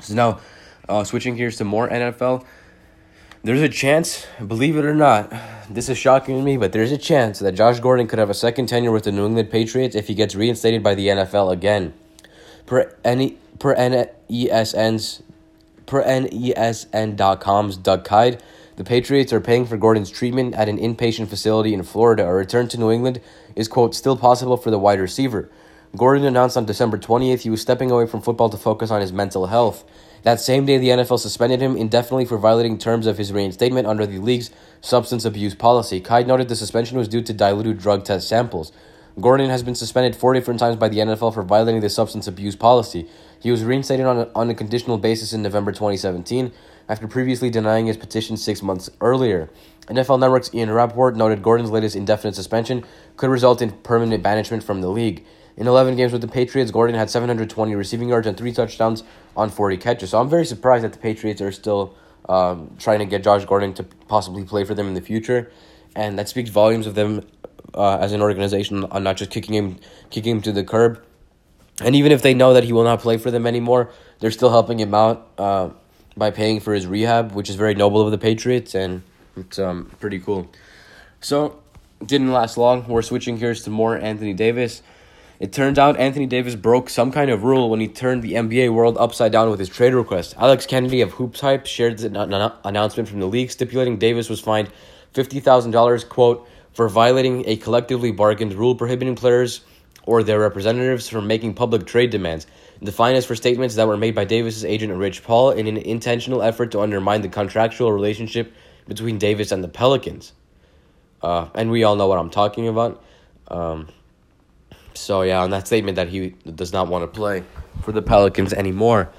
So 0.00 0.14
now, 0.14 0.40
uh, 0.88 1.04
switching 1.04 1.36
gears 1.36 1.58
to 1.58 1.64
more 1.64 1.88
NFL, 1.88 2.44
there's 3.44 3.62
a 3.62 3.68
chance, 3.68 4.26
believe 4.44 4.76
it 4.76 4.84
or 4.84 4.96
not, 4.96 5.32
this 5.70 5.88
is 5.88 5.98
shocking 5.98 6.36
to 6.36 6.42
me, 6.42 6.56
but 6.56 6.72
there's 6.72 6.92
a 6.92 6.98
chance 6.98 7.38
that 7.38 7.52
Josh 7.52 7.80
Gordon 7.80 8.06
could 8.06 8.18
have 8.18 8.30
a 8.30 8.34
second 8.34 8.66
tenure 8.66 8.92
with 8.92 9.04
the 9.04 9.12
New 9.12 9.26
England 9.26 9.50
Patriots 9.50 9.94
if 9.94 10.08
he 10.08 10.14
gets 10.14 10.34
reinstated 10.34 10.82
by 10.82 10.94
the 10.94 11.08
NFL 11.08 11.52
again. 11.52 11.94
Per 12.66 12.94
any 13.04 13.38
per 13.58 13.74
NESN's 13.74 15.22
per 15.86 16.02
NESN.com's 16.02 17.76
Doug 17.76 18.04
Kyed, 18.04 18.42
the 18.76 18.84
Patriots 18.84 19.32
are 19.32 19.40
paying 19.40 19.66
for 19.66 19.76
Gordon's 19.76 20.10
treatment 20.10 20.54
at 20.54 20.68
an 20.68 20.78
inpatient 20.78 21.28
facility 21.28 21.74
in 21.74 21.82
Florida. 21.82 22.26
A 22.26 22.32
return 22.32 22.68
to 22.68 22.78
New 22.78 22.90
England 22.90 23.20
is 23.54 23.68
quote 23.68 23.94
still 23.94 24.16
possible 24.16 24.56
for 24.56 24.70
the 24.70 24.78
wide 24.78 25.00
receiver. 25.00 25.50
Gordon 25.96 26.24
announced 26.24 26.56
on 26.56 26.66
December 26.66 26.98
20th 26.98 27.40
he 27.40 27.50
was 27.50 27.62
stepping 27.62 27.90
away 27.90 28.06
from 28.06 28.20
football 28.20 28.50
to 28.50 28.56
focus 28.56 28.90
on 28.90 29.00
his 29.00 29.12
mental 29.12 29.46
health. 29.46 29.84
That 30.24 30.40
same 30.40 30.64
day, 30.64 30.78
the 30.78 30.88
NFL 30.88 31.20
suspended 31.20 31.60
him 31.60 31.76
indefinitely 31.76 32.24
for 32.24 32.38
violating 32.38 32.78
terms 32.78 33.06
of 33.06 33.18
his 33.18 33.30
reinstatement 33.30 33.86
under 33.86 34.06
the 34.06 34.18
league's 34.18 34.50
substance 34.80 35.26
abuse 35.26 35.54
policy. 35.54 36.00
Kyed 36.00 36.26
noted 36.26 36.48
the 36.48 36.56
suspension 36.56 36.96
was 36.96 37.08
due 37.08 37.20
to 37.20 37.32
diluted 37.34 37.78
drug 37.78 38.04
test 38.04 38.26
samples. 38.26 38.72
Gordon 39.20 39.50
has 39.50 39.62
been 39.62 39.74
suspended 39.74 40.16
four 40.16 40.32
different 40.32 40.58
times 40.58 40.76
by 40.76 40.88
the 40.88 40.98
NFL 40.98 41.34
for 41.34 41.42
violating 41.42 41.82
the 41.82 41.90
substance 41.90 42.26
abuse 42.26 42.56
policy. 42.56 43.06
He 43.38 43.50
was 43.50 43.62
reinstated 43.62 44.06
on 44.06 44.18
a, 44.18 44.30
on 44.34 44.48
a 44.48 44.54
conditional 44.54 44.96
basis 44.96 45.34
in 45.34 45.42
November 45.42 45.72
2017 45.72 46.50
after 46.88 47.06
previously 47.06 47.50
denying 47.50 47.86
his 47.86 47.98
petition 47.98 48.38
six 48.38 48.62
months 48.62 48.88
earlier. 49.02 49.50
NFL 49.88 50.18
Network's 50.18 50.52
Ian 50.54 50.70
Rapoport 50.70 51.16
noted 51.16 51.42
Gordon's 51.42 51.70
latest 51.70 51.94
indefinite 51.94 52.34
suspension 52.34 52.82
could 53.18 53.28
result 53.28 53.60
in 53.60 53.72
permanent 53.72 54.22
banishment 54.22 54.64
from 54.64 54.80
the 54.80 54.88
league. 54.88 55.24
In 55.56 55.68
11 55.68 55.96
games 55.96 56.12
with 56.12 56.20
the 56.20 56.28
Patriots, 56.28 56.70
Gordon 56.70 56.96
had 56.96 57.10
720 57.10 57.74
receiving 57.74 58.08
yards 58.08 58.26
and 58.26 58.36
three 58.36 58.52
touchdowns 58.52 59.04
on 59.36 59.50
40 59.50 59.76
catches. 59.76 60.10
So 60.10 60.20
I'm 60.20 60.28
very 60.28 60.44
surprised 60.44 60.84
that 60.84 60.92
the 60.92 60.98
Patriots 60.98 61.40
are 61.40 61.52
still 61.52 61.94
um, 62.28 62.74
trying 62.78 62.98
to 62.98 63.04
get 63.04 63.22
Josh 63.22 63.44
Gordon 63.44 63.72
to 63.74 63.84
possibly 64.08 64.44
play 64.44 64.64
for 64.64 64.74
them 64.74 64.88
in 64.88 64.94
the 64.94 65.00
future, 65.00 65.50
and 65.94 66.18
that 66.18 66.28
speaks 66.28 66.50
volumes 66.50 66.86
of 66.86 66.94
them 66.94 67.26
uh, 67.74 67.98
as 67.98 68.12
an 68.12 68.20
organization 68.20 68.84
on 68.84 69.04
not 69.04 69.16
just 69.16 69.30
kicking 69.30 69.54
him 69.54 69.78
kicking 70.10 70.36
him 70.36 70.42
to 70.42 70.52
the 70.52 70.64
curb. 70.64 71.04
And 71.80 71.94
even 71.96 72.12
if 72.12 72.22
they 72.22 72.34
know 72.34 72.54
that 72.54 72.64
he 72.64 72.72
will 72.72 72.84
not 72.84 73.00
play 73.00 73.18
for 73.18 73.30
them 73.30 73.46
anymore, 73.46 73.90
they're 74.20 74.30
still 74.30 74.50
helping 74.50 74.78
him 74.78 74.94
out 74.94 75.28
uh, 75.38 75.70
by 76.16 76.30
paying 76.30 76.60
for 76.60 76.72
his 76.72 76.86
rehab, 76.86 77.32
which 77.32 77.50
is 77.50 77.56
very 77.56 77.74
noble 77.74 78.00
of 78.00 78.10
the 78.10 78.18
Patriots, 78.18 78.74
and 78.74 79.02
it's 79.36 79.58
um, 79.58 79.90
pretty 80.00 80.20
cool. 80.20 80.48
So, 81.20 81.60
didn't 82.04 82.32
last 82.32 82.56
long. 82.56 82.86
We're 82.86 83.02
switching 83.02 83.38
gears 83.38 83.64
to 83.64 83.70
more 83.70 83.98
Anthony 83.98 84.34
Davis. 84.34 84.82
It 85.40 85.52
turns 85.52 85.78
out 85.78 85.98
Anthony 85.98 86.26
Davis 86.26 86.54
broke 86.54 86.88
some 86.88 87.10
kind 87.10 87.30
of 87.30 87.42
rule 87.42 87.68
when 87.68 87.80
he 87.80 87.88
turned 87.88 88.22
the 88.22 88.34
NBA 88.34 88.72
world 88.72 88.96
upside 88.98 89.32
down 89.32 89.50
with 89.50 89.58
his 89.58 89.68
trade 89.68 89.92
request. 89.92 90.34
Alex 90.38 90.64
Kennedy 90.64 91.00
of 91.00 91.12
Hoops 91.12 91.40
Hype 91.40 91.66
shared 91.66 92.00
an 92.02 92.16
announcement 92.64 93.08
from 93.08 93.18
the 93.18 93.26
league 93.26 93.50
stipulating 93.50 93.98
Davis 93.98 94.28
was 94.28 94.40
fined 94.40 94.70
$50,000, 95.14 96.08
quote, 96.08 96.48
for 96.72 96.88
violating 96.88 97.48
a 97.48 97.56
collectively 97.56 98.12
bargained 98.12 98.54
rule 98.54 98.74
prohibiting 98.74 99.16
players 99.16 99.62
or 100.06 100.22
their 100.22 100.38
representatives 100.38 101.08
from 101.08 101.26
making 101.26 101.54
public 101.54 101.86
trade 101.86 102.10
demands. 102.10 102.46
The 102.80 102.92
fine 102.92 103.16
is 103.16 103.24
for 103.24 103.34
statements 103.34 103.74
that 103.76 103.88
were 103.88 103.96
made 103.96 104.14
by 104.14 104.24
Davis's 104.24 104.64
agent 104.64 104.92
Rich 104.92 105.24
Paul 105.24 105.50
in 105.52 105.66
an 105.66 105.78
intentional 105.78 106.42
effort 106.42 106.72
to 106.72 106.80
undermine 106.80 107.22
the 107.22 107.28
contractual 107.28 107.90
relationship 107.92 108.52
between 108.86 109.18
Davis 109.18 109.50
and 109.50 109.64
the 109.64 109.68
Pelicans. 109.68 110.32
Uh, 111.22 111.48
and 111.54 111.70
we 111.70 111.84
all 111.84 111.96
know 111.96 112.06
what 112.06 112.18
I'm 112.18 112.30
talking 112.30 112.68
about. 112.68 113.02
Um, 113.48 113.88
so 114.94 115.22
yeah, 115.22 115.40
on 115.40 115.50
that 115.50 115.66
statement 115.66 115.96
that 115.96 116.08
he 116.08 116.30
does 116.54 116.72
not 116.72 116.88
want 116.88 117.02
to 117.02 117.08
play 117.08 117.44
for 117.82 117.92
the 117.92 118.02
Pelicans 118.02 118.52
anymore. 118.52 119.10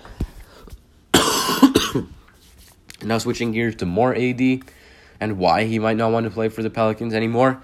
now 3.03 3.17
switching 3.17 3.51
gears 3.51 3.75
to 3.75 3.85
more 3.85 4.15
AD 4.15 4.41
and 5.19 5.37
why 5.37 5.65
he 5.65 5.79
might 5.79 5.97
not 5.97 6.11
want 6.11 6.25
to 6.25 6.29
play 6.29 6.49
for 6.49 6.63
the 6.63 6.69
Pelicans 6.69 7.13
anymore. 7.13 7.61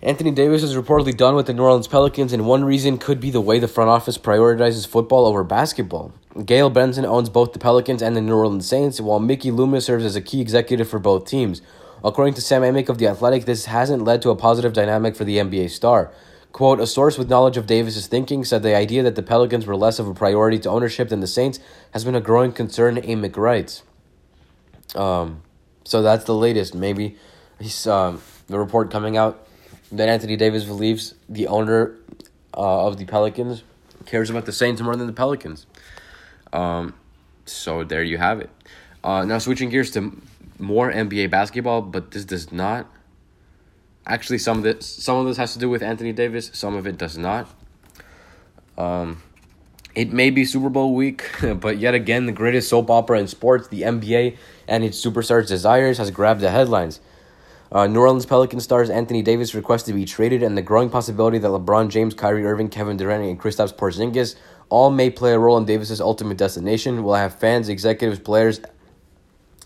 Anthony 0.00 0.30
Davis 0.30 0.62
is 0.62 0.76
reportedly 0.76 1.16
done 1.16 1.34
with 1.34 1.46
the 1.46 1.52
New 1.52 1.64
Orleans 1.64 1.88
Pelicans, 1.88 2.32
and 2.32 2.46
one 2.46 2.64
reason 2.64 2.98
could 2.98 3.18
be 3.18 3.30
the 3.30 3.40
way 3.40 3.58
the 3.58 3.66
front 3.66 3.90
office 3.90 4.16
prioritizes 4.16 4.86
football 4.86 5.26
over 5.26 5.42
basketball. 5.42 6.12
Gayle 6.44 6.70
Benson 6.70 7.04
owns 7.04 7.28
both 7.28 7.52
the 7.52 7.58
Pelicans 7.58 8.00
and 8.00 8.14
the 8.14 8.20
New 8.20 8.36
Orleans 8.36 8.68
Saints, 8.68 9.00
while 9.00 9.18
Mickey 9.18 9.50
Loomis 9.50 9.86
serves 9.86 10.04
as 10.04 10.14
a 10.14 10.20
key 10.20 10.40
executive 10.40 10.88
for 10.88 11.00
both 11.00 11.26
teams. 11.26 11.62
According 12.04 12.34
to 12.34 12.40
Sam 12.40 12.62
Amick 12.62 12.88
of 12.88 12.98
The 12.98 13.08
Athletic, 13.08 13.44
this 13.44 13.64
hasn't 13.64 14.04
led 14.04 14.22
to 14.22 14.30
a 14.30 14.36
positive 14.36 14.72
dynamic 14.72 15.16
for 15.16 15.24
the 15.24 15.38
NBA 15.38 15.70
star. 15.70 16.12
Quote, 16.52 16.80
a 16.80 16.86
source 16.86 17.18
with 17.18 17.28
knowledge 17.28 17.56
of 17.56 17.66
Davis's 17.66 18.06
thinking 18.06 18.44
said 18.44 18.62
the 18.62 18.74
idea 18.74 19.02
that 19.02 19.14
the 19.14 19.22
Pelicans 19.22 19.66
were 19.66 19.76
less 19.76 19.98
of 19.98 20.08
a 20.08 20.14
priority 20.14 20.58
to 20.60 20.70
ownership 20.70 21.08
than 21.08 21.20
the 21.20 21.26
Saints 21.26 21.60
has 21.92 22.04
been 22.04 22.14
a 22.14 22.20
growing 22.20 22.52
concern, 22.52 22.96
Amick 22.96 23.36
writes. 23.36 23.82
Um, 24.94 25.42
so 25.84 26.02
that's 26.02 26.24
the 26.24 26.34
latest. 26.34 26.74
Maybe 26.74 27.16
he's 27.60 27.86
um, 27.86 28.20
the 28.46 28.58
report 28.58 28.90
coming 28.90 29.16
out 29.16 29.46
that 29.92 30.08
Anthony 30.08 30.36
Davis 30.36 30.64
believes 30.64 31.14
the 31.28 31.46
owner 31.46 31.94
uh, 32.54 32.86
of 32.86 32.96
the 32.96 33.04
Pelicans 33.04 33.62
cares 34.06 34.30
about 34.30 34.46
the 34.46 34.52
Saints 34.52 34.80
more 34.80 34.96
than 34.96 35.06
the 35.06 35.12
Pelicans. 35.12 35.66
Um, 36.52 36.94
so 37.44 37.84
there 37.84 38.02
you 38.02 38.18
have 38.18 38.40
it. 38.40 38.50
Uh, 39.04 39.24
now 39.24 39.38
switching 39.38 39.68
gears 39.68 39.90
to 39.92 40.20
more 40.58 40.90
NBA 40.90 41.30
basketball, 41.30 41.82
but 41.82 42.10
this 42.10 42.24
does 42.24 42.50
not 42.50 42.86
Actually, 44.08 44.38
some 44.38 44.58
of 44.58 44.64
this 44.64 44.86
some 44.86 45.18
of 45.18 45.26
this 45.26 45.36
has 45.36 45.52
to 45.52 45.58
do 45.58 45.68
with 45.68 45.82
Anthony 45.82 46.12
Davis. 46.12 46.50
Some 46.54 46.74
of 46.74 46.86
it 46.86 46.96
does 46.96 47.18
not. 47.18 47.46
Um, 48.78 49.22
it 49.94 50.12
may 50.12 50.30
be 50.30 50.44
Super 50.44 50.70
Bowl 50.70 50.94
week, 50.94 51.28
but 51.60 51.78
yet 51.78 51.94
again, 51.94 52.26
the 52.26 52.32
greatest 52.32 52.70
soap 52.70 52.90
opera 52.90 53.18
in 53.18 53.28
sports, 53.28 53.68
the 53.68 53.82
NBA, 53.82 54.36
and 54.66 54.82
its 54.82 55.04
superstars' 55.04 55.48
desires 55.48 55.98
has 55.98 56.10
grabbed 56.10 56.40
the 56.40 56.50
headlines. 56.50 57.00
Uh, 57.70 57.86
New 57.86 58.00
Orleans 58.00 58.24
Pelicans 58.24 58.64
stars 58.64 58.88
Anthony 58.88 59.20
Davis 59.20 59.54
requested 59.54 59.92
to 59.92 59.98
be 59.98 60.06
traded, 60.06 60.42
and 60.42 60.56
the 60.56 60.62
growing 60.62 60.88
possibility 60.88 61.36
that 61.36 61.48
LeBron 61.48 61.90
James, 61.90 62.14
Kyrie 62.14 62.46
Irving, 62.46 62.70
Kevin 62.70 62.96
Durant, 62.96 63.24
and 63.24 63.38
Kristaps 63.38 63.74
Porzingis 63.74 64.36
all 64.70 64.90
may 64.90 65.10
play 65.10 65.32
a 65.32 65.38
role 65.38 65.58
in 65.58 65.66
Davis's 65.66 66.00
ultimate 66.00 66.38
destination 66.38 67.02
will 67.02 67.14
have 67.14 67.34
fans, 67.34 67.68
executives, 67.68 68.18
players, 68.18 68.60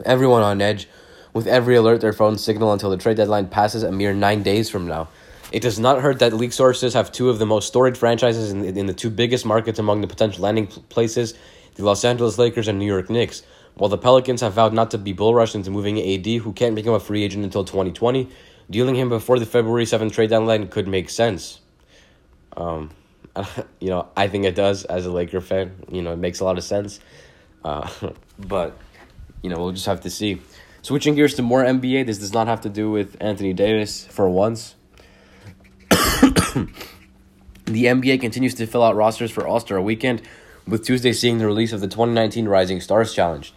everyone 0.05 0.43
on 0.43 0.61
edge 0.61 0.89
with 1.33 1.47
every 1.47 1.77
alert 1.77 2.01
their 2.01 2.13
phones 2.13 2.45
signal 2.45 2.73
until 2.73 2.91
the 2.91 2.97
trade 2.97 3.17
deadline 3.17 3.49
passes 3.49 3.83
a 3.83 3.93
mere 3.93 4.13
nine 4.13 4.43
days 4.43 4.69
from 4.69 4.87
now. 4.87 5.09
It 5.51 5.61
does 5.61 5.79
not 5.79 6.01
hurt 6.01 6.19
that 6.21 6.33
league 6.33 6.53
sources 6.53 6.95
have 6.95 7.13
two 7.13 7.29
of 7.29 7.39
the 7.39 7.47
most 7.47 7.69
storied 7.69 7.99
franchises 7.99 8.51
in, 8.51 8.65
in 8.65 8.87
the 8.87 8.95
two 8.95 9.11
biggest 9.11 9.45
markets 9.45 9.79
among 9.79 10.01
the 10.01 10.07
potential 10.07 10.43
landing 10.43 10.67
places 10.67 11.35
the 11.75 11.85
Los 11.85 12.05
Angeles 12.05 12.39
Lakers 12.39 12.69
and 12.69 12.79
New 12.79 12.87
York 12.87 13.09
Knicks. 13.09 13.43
While 13.75 13.89
the 13.89 13.99
Pelicans 13.99 14.43
have 14.43 14.53
vowed 14.53 14.75
not 14.75 14.91
to 14.91 14.99
be 14.99 15.13
bull 15.13 15.35
rushed 15.35 15.55
into 15.55 15.71
moving 15.71 15.99
AD, 15.99 16.27
who 16.43 16.53
can't 16.53 16.75
become 16.75 16.95
a 16.95 17.01
free 17.01 17.25
agent 17.25 17.45
until 17.45 17.65
2020, 17.65 18.29
dealing 18.69 18.95
him 18.95 19.09
before 19.09 19.39
the 19.39 19.47
February 19.47 19.85
7th 19.85 20.13
trade 20.13 20.31
deadline 20.31 20.69
could 20.69 20.87
make 20.87 21.09
sense. 21.09 21.61
Um, 22.57 22.91
you 23.81 23.89
know, 23.89 24.09
I 24.17 24.29
think 24.29 24.45
it 24.45 24.55
does 24.55 24.85
as 24.85 25.07
a 25.07 25.11
Laker 25.11 25.41
fan. 25.41 25.73
You 25.91 26.03
know, 26.03 26.13
it 26.13 26.19
makes 26.19 26.41
a 26.41 26.45
lot 26.45 26.59
of 26.59 26.65
sense. 26.65 27.01
Uh, 27.65 27.89
but, 28.39 28.77
you 29.43 29.49
know, 29.49 29.57
we'll 29.57 29.73
just 29.73 29.87
have 29.87 30.03
to 30.03 30.11
see. 30.11 30.41
Switching 30.83 31.15
gears 31.15 31.35
to 31.35 31.43
more 31.43 31.63
NBA, 31.63 32.07
this 32.07 32.19
does 32.19 32.33
not 32.33 32.49
have 32.49 32.61
to 32.63 32.69
do 32.69 32.91
with 32.91 33.17
Anthony 33.21 33.53
Davis 33.53 34.05
for 34.07 34.29
once. 34.29 34.75
the 35.89 36.67
NBA 37.67 38.21
continues 38.21 38.55
to 38.55 38.67
fill 38.67 38.83
out 38.83 38.97
rosters 38.97 39.31
for 39.31 39.47
All 39.47 39.61
Star 39.61 39.81
weekend, 39.81 40.23
with 40.67 40.85
Tuesday 40.85 41.13
seeing 41.13 41.39
the 41.39 41.47
release 41.47 41.73
of 41.73 41.81
the 41.81 41.87
2019 41.87 42.49
Rising 42.49 42.81
Stars 42.81 43.15
Challenge. 43.15 43.55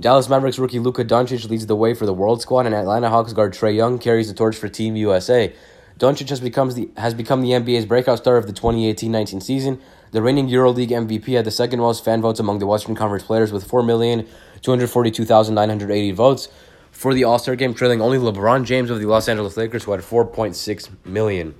Dallas 0.00 0.28
Mavericks 0.28 0.60
rookie 0.60 0.78
Luka 0.78 1.04
Doncic 1.04 1.50
leads 1.50 1.66
the 1.66 1.74
way 1.74 1.94
for 1.94 2.06
the 2.06 2.14
World 2.14 2.42
Squad, 2.42 2.66
and 2.66 2.76
Atlanta 2.76 3.08
Hawks 3.08 3.32
guard 3.32 3.54
Trae 3.54 3.74
Young 3.74 3.98
carries 3.98 4.28
the 4.28 4.34
torch 4.34 4.56
for 4.56 4.68
Team 4.68 4.94
USA. 4.94 5.52
Doncic 5.98 6.28
has 6.28 6.38
become 6.38 6.70
the 6.70 6.88
has 6.96 7.12
become 7.12 7.40
the 7.40 7.50
NBA's 7.50 7.86
breakout 7.86 8.18
star 8.18 8.36
of 8.36 8.46
the 8.46 8.52
2018-19 8.52 9.42
season. 9.42 9.80
The 10.12 10.22
reigning 10.22 10.48
EuroLeague 10.48 10.90
MVP 10.90 11.34
had 11.34 11.44
the 11.44 11.50
second 11.50 11.80
most 11.80 12.04
fan 12.04 12.22
votes 12.22 12.38
among 12.38 12.60
the 12.60 12.68
Western 12.68 12.94
Conference 12.94 13.24
players 13.24 13.50
with 13.50 13.68
4,242,980 13.68 16.14
votes 16.14 16.48
for 16.90 17.14
the 17.14 17.24
All 17.24 17.38
Star 17.38 17.56
game, 17.56 17.74
trailing 17.74 18.00
only 18.00 18.18
LeBron 18.18 18.64
James 18.64 18.90
of 18.90 18.98
the 19.00 19.06
Los 19.06 19.28
Angeles 19.28 19.56
Lakers, 19.56 19.84
who 19.84 19.92
had 19.92 20.00
4.6 20.00 20.88
million. 21.04 21.54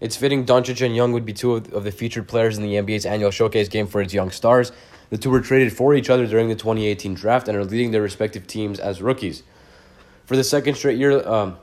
It's 0.00 0.16
fitting 0.16 0.44
Doncic 0.44 0.84
and 0.84 0.96
Young 0.96 1.12
would 1.12 1.24
be 1.24 1.32
two 1.32 1.54
of, 1.54 1.84
the 1.84 1.92
featured 1.92 2.26
players 2.26 2.56
in 2.58 2.64
the 2.64 2.74
NBA's 2.74 3.06
annual 3.06 3.30
showcase 3.30 3.68
game 3.68 3.86
for 3.86 4.00
its 4.00 4.12
young 4.12 4.30
stars. 4.30 4.72
The 5.10 5.18
two 5.18 5.30
were 5.30 5.40
traded 5.40 5.72
for 5.72 5.94
each 5.94 6.10
other 6.10 6.26
during 6.26 6.48
the 6.48 6.56
2018 6.56 7.14
draft 7.14 7.46
and 7.46 7.56
are 7.56 7.64
leading 7.64 7.90
their 7.90 8.02
respective 8.02 8.46
teams 8.46 8.80
as 8.80 9.00
rookies. 9.00 9.44
For 10.24 10.36
the 10.36 10.42
second 10.42 10.74
straight 10.74 10.98
year, 10.98 11.24
um, 11.28 11.56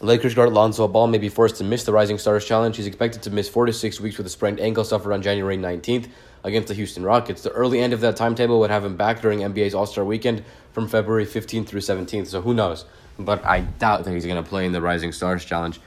Lakers 0.00 0.34
guard 0.34 0.52
Lonzo 0.52 0.86
Ball 0.86 1.06
may 1.06 1.18
be 1.18 1.28
forced 1.28 1.56
to 1.56 1.64
miss 1.64 1.84
the 1.84 1.92
Rising 1.92 2.18
Stars 2.18 2.44
Challenge. 2.44 2.76
He's 2.76 2.86
expected 2.86 3.22
to 3.22 3.30
miss 3.30 3.48
four 3.48 3.66
to 3.66 3.72
six 3.72 4.00
weeks 4.00 4.18
with 4.18 4.26
a 4.26 4.30
sprained 4.30 4.60
ankle 4.60 4.84
suffered 4.84 5.12
on 5.12 5.22
January 5.22 5.56
19th 5.56 6.08
against 6.44 6.68
the 6.68 6.74
Houston 6.74 7.02
Rockets. 7.02 7.42
The 7.42 7.50
early 7.50 7.80
end 7.80 7.92
of 7.92 8.00
that 8.02 8.16
timetable 8.16 8.60
would 8.60 8.70
have 8.70 8.84
him 8.84 8.96
back 8.96 9.22
during 9.22 9.40
NBA's 9.40 9.74
All 9.74 9.86
Star 9.86 10.04
weekend 10.04 10.44
from 10.74 10.88
February 10.88 11.24
15th 11.24 11.68
through 11.68 11.80
17th, 11.80 12.26
so 12.26 12.42
who 12.42 12.52
knows? 12.52 12.84
But 13.18 13.44
I 13.46 13.60
doubt 13.60 14.04
that 14.04 14.12
he's 14.12 14.26
going 14.26 14.42
to 14.42 14.48
play 14.48 14.66
in 14.66 14.72
the 14.72 14.82
Rising 14.82 15.12
Stars 15.12 15.44
Challenge. 15.44 15.80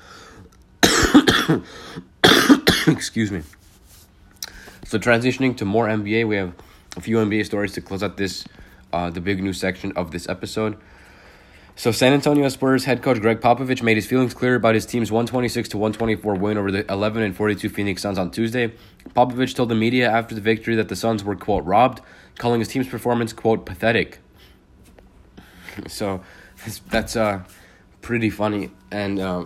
Excuse 2.87 3.31
me. 3.31 3.43
So 4.85 4.97
transitioning 4.97 5.57
to 5.57 5.65
more 5.65 5.87
NBA, 5.87 6.25
we 6.25 6.37
have 6.37 6.53
a 6.95 7.01
few 7.01 7.17
NBA 7.17 7.45
stories 7.45 7.73
to 7.73 7.81
close 7.81 8.01
out 8.01 8.15
this, 8.15 8.45
uh, 8.93 9.09
the 9.09 9.19
big 9.19 9.43
news 9.43 9.59
section 9.59 9.91
of 9.97 10.11
this 10.11 10.29
episode. 10.29 10.77
So 11.75 11.91
San 11.91 12.13
Antonio 12.13 12.47
Spurs 12.47 12.85
head 12.85 13.03
coach 13.03 13.19
Gregg 13.19 13.41
Popovich 13.41 13.83
made 13.83 13.97
his 13.97 14.07
feelings 14.07 14.33
clear 14.33 14.55
about 14.55 14.73
his 14.73 14.85
team's 14.85 15.11
126 15.11 15.69
to 15.69 15.77
124 15.77 16.35
win 16.35 16.57
over 16.57 16.71
the 16.71 16.89
11 16.91 17.21
and 17.21 17.35
42 17.35 17.69
Phoenix 17.69 18.01
Suns 18.01 18.17
on 18.17 18.31
Tuesday. 18.31 18.73
Popovich 19.09 19.53
told 19.53 19.67
the 19.67 19.75
media 19.75 20.09
after 20.09 20.33
the 20.33 20.41
victory 20.41 20.75
that 20.75 20.87
the 20.87 20.95
Suns 20.95 21.23
were 21.25 21.35
quote 21.35 21.65
robbed, 21.65 22.01
calling 22.37 22.61
his 22.61 22.69
team's 22.69 22.87
performance 22.87 23.33
quote 23.33 23.65
pathetic. 23.65 24.19
So 25.87 26.21
that's 26.89 27.15
uh 27.15 27.43
pretty 28.01 28.29
funny 28.29 28.71
and 28.91 29.19
uh, 29.19 29.45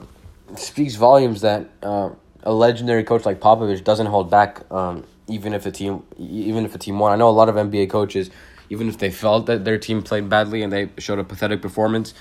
speaks 0.56 0.96
volumes 0.96 1.42
that 1.42 1.70
uh, 1.82 2.10
a 2.44 2.54
legendary 2.54 3.04
coach 3.04 3.26
like 3.26 3.40
Popovich 3.40 3.84
doesn't 3.84 4.06
hold 4.08 4.30
back 4.30 4.72
um, 4.72 5.04
even 5.28 5.54
if 5.54 5.66
a 5.66 5.72
team 5.72 6.04
even 6.18 6.66
if 6.66 6.76
a 6.76 6.78
team 6.78 7.00
won. 7.00 7.12
I 7.12 7.16
know 7.16 7.30
a 7.30 7.32
lot 7.32 7.50
of 7.50 7.56
NBA 7.56 7.90
coaches 7.90 8.30
even 8.70 8.88
if 8.88 8.98
they 8.98 9.12
felt 9.12 9.48
that 9.48 9.66
their 9.66 9.78
team 9.78 10.02
played 10.02 10.30
badly 10.30 10.64
and 10.64 10.72
they 10.72 10.90
showed 10.98 11.20
a 11.20 11.26
pathetic 11.26 11.62
performance, 11.62 12.14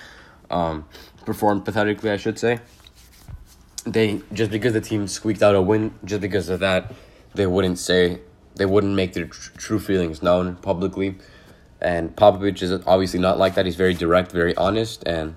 um, 0.51 0.85
performed 1.25 1.64
pathetically, 1.64 2.11
I 2.11 2.16
should 2.16 2.40
say. 2.40 2.59
They 3.85 4.20
just 4.33 4.51
because 4.51 4.73
the 4.73 4.81
team 4.81 5.07
squeaked 5.07 5.42
out 5.42 5.55
a 5.55 5.62
win, 5.62 5.94
just 6.05 6.20
because 6.20 6.49
of 6.49 6.61
that, 6.61 6.92
they 7.35 7.46
wouldn't 7.46 7.79
say 7.79 8.20
they 8.57 8.66
wouldn't 8.66 8.94
make 8.94 9.12
their 9.12 9.27
tr- 9.27 9.53
true 9.57 9.79
feelings 9.79 10.23
known 10.23 10.57
publicly. 10.57 11.16
And 11.81 12.14
Popovich 12.14 12.62
is 12.62 12.73
obviously 12.87 13.21
not 13.21 13.38
like 13.38 13.55
that. 13.55 13.64
He's 13.64 13.77
very 13.77 13.95
direct, 13.95 14.33
very 14.33 14.55
honest, 14.57 15.03
and 15.07 15.35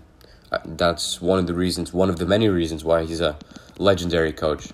uh, 0.51 0.59
that's 0.65 1.21
one 1.21 1.39
of 1.39 1.47
the 1.47 1.53
reasons, 1.53 1.93
one 1.93 2.09
of 2.09 2.19
the 2.19 2.25
many 2.25 2.49
reasons 2.49 2.83
why 2.83 3.05
he's 3.05 3.21
a 3.21 3.37
legendary 3.77 4.33
coach. 4.33 4.67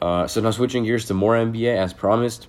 Uh, 0.00 0.26
so 0.26 0.40
now 0.40 0.50
switching 0.50 0.84
gears 0.84 1.06
to 1.06 1.14
more 1.14 1.34
NBA, 1.34 1.76
as 1.76 1.92
promised. 1.94 2.48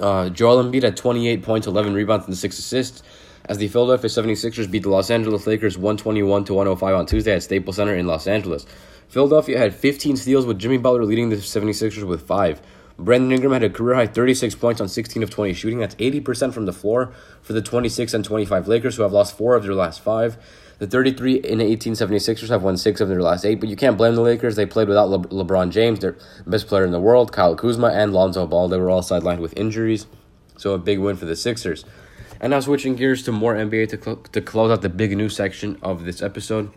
Uh, 0.00 0.30
Joel 0.30 0.64
Embiid 0.64 0.82
had 0.82 0.96
28 0.96 1.42
points, 1.42 1.66
11 1.66 1.92
rebounds, 1.92 2.26
and 2.26 2.36
6 2.36 2.58
assists 2.58 3.02
as 3.46 3.58
the 3.58 3.68
Philadelphia 3.68 4.08
76ers 4.08 4.70
beat 4.70 4.84
the 4.84 4.88
Los 4.88 5.10
Angeles 5.10 5.46
Lakers 5.46 5.76
121 5.76 6.44
to 6.44 6.54
105 6.54 6.94
on 6.94 7.06
Tuesday 7.06 7.34
at 7.34 7.42
Staples 7.42 7.76
Center 7.76 7.94
in 7.94 8.06
Los 8.06 8.26
Angeles. 8.26 8.66
Philadelphia 9.08 9.58
had 9.58 9.74
15 9.74 10.16
steals 10.16 10.46
with 10.46 10.58
Jimmy 10.58 10.78
Butler 10.78 11.04
leading 11.04 11.28
the 11.28 11.36
76ers 11.36 12.04
with 12.04 12.26
5. 12.26 12.62
Brandon 12.98 13.32
Ingram 13.32 13.52
had 13.52 13.62
a 13.62 13.70
career 13.70 13.94
high 13.94 14.06
36 14.06 14.54
points 14.56 14.80
on 14.80 14.88
16 14.88 15.22
of 15.22 15.30
20 15.30 15.52
shooting. 15.54 15.78
That's 15.78 15.94
80% 15.96 16.52
from 16.52 16.66
the 16.66 16.72
floor 16.72 17.12
for 17.40 17.52
the 17.52 17.62
26 17.62 18.14
and 18.14 18.24
25 18.24 18.68
Lakers, 18.68 18.96
who 18.96 19.02
have 19.02 19.12
lost 19.12 19.36
4 19.36 19.56
of 19.56 19.62
their 19.64 19.74
last 19.74 20.00
5. 20.00 20.36
The 20.78 20.86
33 20.86 21.42
and 21.48 21.62
18 21.62 21.92
76ers 21.92 22.48
have 22.48 22.62
won 22.62 22.76
6 22.76 23.00
of 23.00 23.08
their 23.08 23.22
last 23.22 23.44
8, 23.44 23.60
but 23.60 23.68
you 23.68 23.76
can't 23.76 23.96
blame 23.96 24.14
the 24.14 24.20
Lakers. 24.20 24.56
They 24.56 24.66
played 24.66 24.88
without 24.88 25.08
Le- 25.08 25.20
LeBron 25.20 25.70
James, 25.70 26.00
their 26.00 26.16
best 26.46 26.66
player 26.66 26.84
in 26.84 26.90
the 26.90 27.00
world, 27.00 27.32
Kyle 27.32 27.54
Kuzma, 27.54 27.88
and 27.88 28.12
Lonzo 28.12 28.46
Ball. 28.46 28.68
They 28.68 28.78
were 28.78 28.90
all 28.90 29.02
sidelined 29.02 29.38
with 29.38 29.56
injuries, 29.56 30.06
so 30.56 30.74
a 30.74 30.78
big 30.78 30.98
win 30.98 31.16
for 31.16 31.24
the 31.24 31.36
Sixers. 31.36 31.84
And 32.40 32.50
now 32.50 32.58
switching 32.58 32.96
gears 32.96 33.22
to 33.24 33.32
more 33.32 33.54
NBA 33.54 33.90
to, 33.90 34.02
cl- 34.02 34.16
to 34.16 34.40
close 34.40 34.72
out 34.72 34.82
the 34.82 34.88
big 34.88 35.16
news 35.16 35.36
section 35.36 35.78
of 35.82 36.04
this 36.04 36.20
episode. 36.20 36.72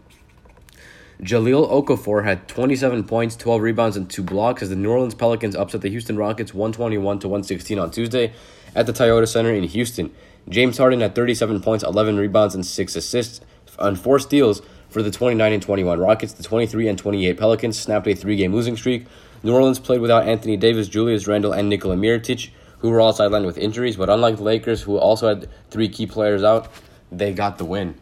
Jahlil 1.22 1.70
Okafor 1.70 2.26
had 2.26 2.48
27 2.48 3.06
points, 3.06 3.36
12 3.38 3.62
rebounds, 3.62 3.96
and 3.96 4.10
2 4.10 4.22
blocks 4.22 4.62
as 4.62 4.70
the 4.70 4.76
New 4.76 4.92
Orleans 4.92 5.16
Pelicans 5.16 5.56
upset 5.56 5.82
the 5.82 5.90
Houston 5.90 6.18
Rockets 6.18 6.54
121 6.54 7.20
to 7.20 7.28
116 7.28 7.80
on 7.80 7.90
Tuesday 7.90 8.34
at 8.76 8.86
the 8.86 8.94
Toyota 8.94 9.28
Center 9.28 9.54
in 9.54 9.64
Houston. 9.64 10.14
James 10.50 10.78
Harden 10.78 11.00
had 11.00 11.16
37 11.16 11.62
points, 11.62 11.84
11 11.84 12.18
rebounds, 12.18 12.54
and 12.54 12.66
6 12.66 12.96
assists 12.96 13.42
on 13.80 13.96
4 13.96 14.20
steals 14.20 14.62
for 14.90 15.02
the 15.02 15.10
29 15.12 15.54
and 15.54 15.64
21 15.64 16.00
Rockets. 16.00 16.34
The 16.34 16.44
23 16.44 16.90
and 16.90 16.98
28 16.98 17.38
Pelicans 17.38 17.80
snapped 17.80 18.08
a 18.08 18.12
3-game 18.12 18.54
losing 18.54 18.76
streak. 18.76 19.06
New 19.42 19.54
Orleans 19.54 19.80
played 19.80 20.02
without 20.02 20.28
Anthony 20.28 20.58
Davis, 20.58 20.88
Julius 20.90 21.28
Randle, 21.28 21.54
and 21.54 21.70
Nikola 21.70 21.96
Mirotic, 21.96 22.50
who 22.80 22.90
were 22.90 23.00
all 23.00 23.14
sidelined 23.14 23.46
with 23.46 23.58
injuries, 23.58 23.96
but 23.96 24.10
unlike 24.10 24.36
the 24.36 24.44
Lakers, 24.44 24.82
who 24.82 24.98
also 24.98 25.30
had 25.30 25.50
three 25.70 25.88
key 25.88 26.06
players 26.06 26.44
out, 26.44 26.68
they 27.12 27.34
got 27.34 27.58
the 27.58 27.66
win. 27.66 27.96